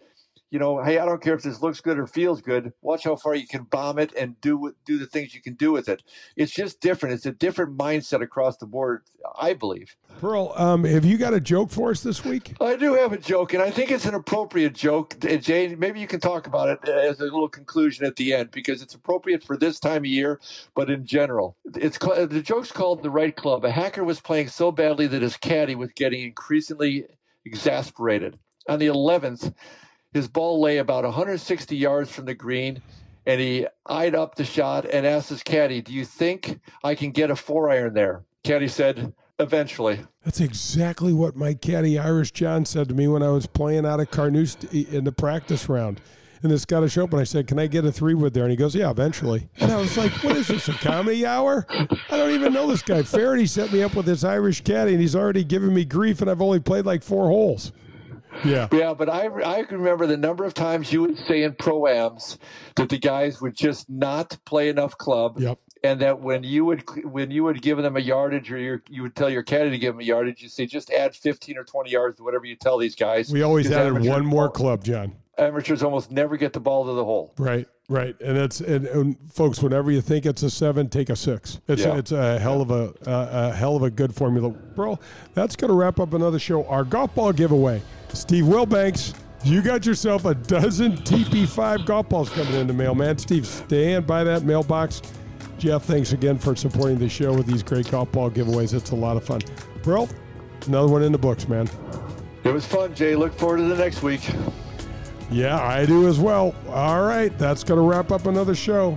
[0.52, 2.74] you know, hey, I don't care if this looks good or feels good.
[2.82, 5.72] Watch how far you can bomb it and do do the things you can do
[5.72, 6.04] with it.
[6.36, 7.16] It's just different.
[7.16, 9.04] It's a different mindset across the board,
[9.40, 9.96] I believe.
[10.20, 12.54] Pearl, um, have you got a joke for us this week?
[12.60, 15.16] I do have a joke, and I think it's an appropriate joke.
[15.24, 18.34] Uh, Jane, maybe you can talk about it uh, as a little conclusion at the
[18.34, 20.42] end because it's appropriate for this time of year,
[20.76, 24.50] but in general, it's uh, the joke's called "The Right Club." A hacker was playing
[24.50, 27.06] so badly that his caddy was getting increasingly
[27.46, 28.38] exasperated.
[28.68, 29.52] On the eleventh
[30.14, 32.82] his ball lay about 160 yards from the green,
[33.26, 37.12] and he eyed up the shot and asked his caddy, "Do you think I can
[37.12, 42.66] get a four iron there?" Caddy said, "Eventually." That's exactly what my caddy Irish John
[42.66, 46.02] said to me when I was playing out of Carnoustie in the practice round
[46.44, 47.20] in the Scottish Open.
[47.20, 49.72] I said, "Can I get a three wood there?" And he goes, "Yeah, eventually." And
[49.72, 50.68] I was like, "What is this?
[50.68, 51.66] A comedy hour?
[51.70, 55.02] I don't even know this guy." Faraday set me up with this Irish caddy, and
[55.02, 57.72] he's already giving me grief, and I've only played like four holes.
[58.44, 58.68] Yeah.
[58.72, 62.38] Yeah, but I, I remember the number of times you would say in proams
[62.76, 65.40] that the guys would just not play enough club.
[65.40, 65.60] Yep.
[65.84, 69.16] And that when you would when you would give them a yardage or you would
[69.16, 71.90] tell your caddy to give them a yardage, you say just add fifteen or twenty
[71.90, 73.32] yards to whatever you tell these guys.
[73.32, 75.16] We always added one more club, John.
[75.40, 77.34] Amateurs almost never get the ball to the hole.
[77.40, 81.16] Right, Right, and it's and, and, folks, whenever you think it's a seven, take a
[81.18, 81.60] six.
[81.68, 81.98] It's yeah.
[81.98, 84.98] it's a hell of a, a, a hell of a good formula, bro.
[85.34, 86.66] That's gonna wrap up another show.
[86.68, 87.82] Our golf ball giveaway.
[88.14, 89.14] Steve Wilbanks,
[89.44, 93.18] you got yourself a dozen TP5 golf balls coming in the mail, man.
[93.18, 95.02] Steve, stand by that mailbox.
[95.58, 98.74] Jeff, thanks again for supporting the show with these great golf ball giveaways.
[98.74, 99.42] It's a lot of fun,
[99.84, 100.08] bro.
[100.66, 101.70] Another one in the books, man.
[102.46, 103.18] It was fun, Jay.
[103.18, 104.22] Look forward to the next week.
[105.32, 106.54] Yeah, I do as well.
[106.68, 108.96] All right, that's going to wrap up another show.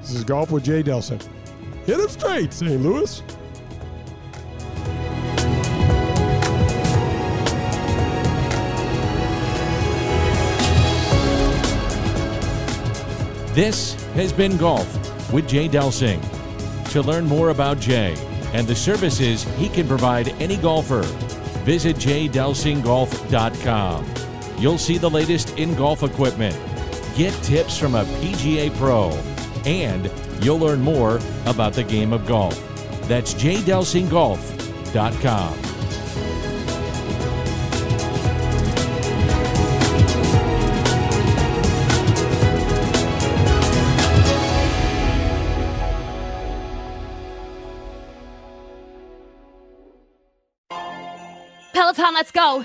[0.00, 1.22] This is Golf with Jay Delsing.
[1.86, 2.82] Hit it straight, St.
[2.82, 3.22] Louis.
[13.54, 16.20] This has been Golf with Jay Delsing.
[16.90, 18.16] To learn more about Jay
[18.52, 21.02] and the services he can provide any golfer,
[21.64, 24.25] visit jdelsinggolf.com
[24.58, 26.58] you'll see the latest in golf equipment,
[27.16, 29.10] get tips from a PGA pro,
[29.64, 30.10] and
[30.42, 32.54] you'll learn more about the game of golf.
[33.08, 35.58] That's jdelsinggolf.com.
[51.72, 52.64] Peloton, let's go!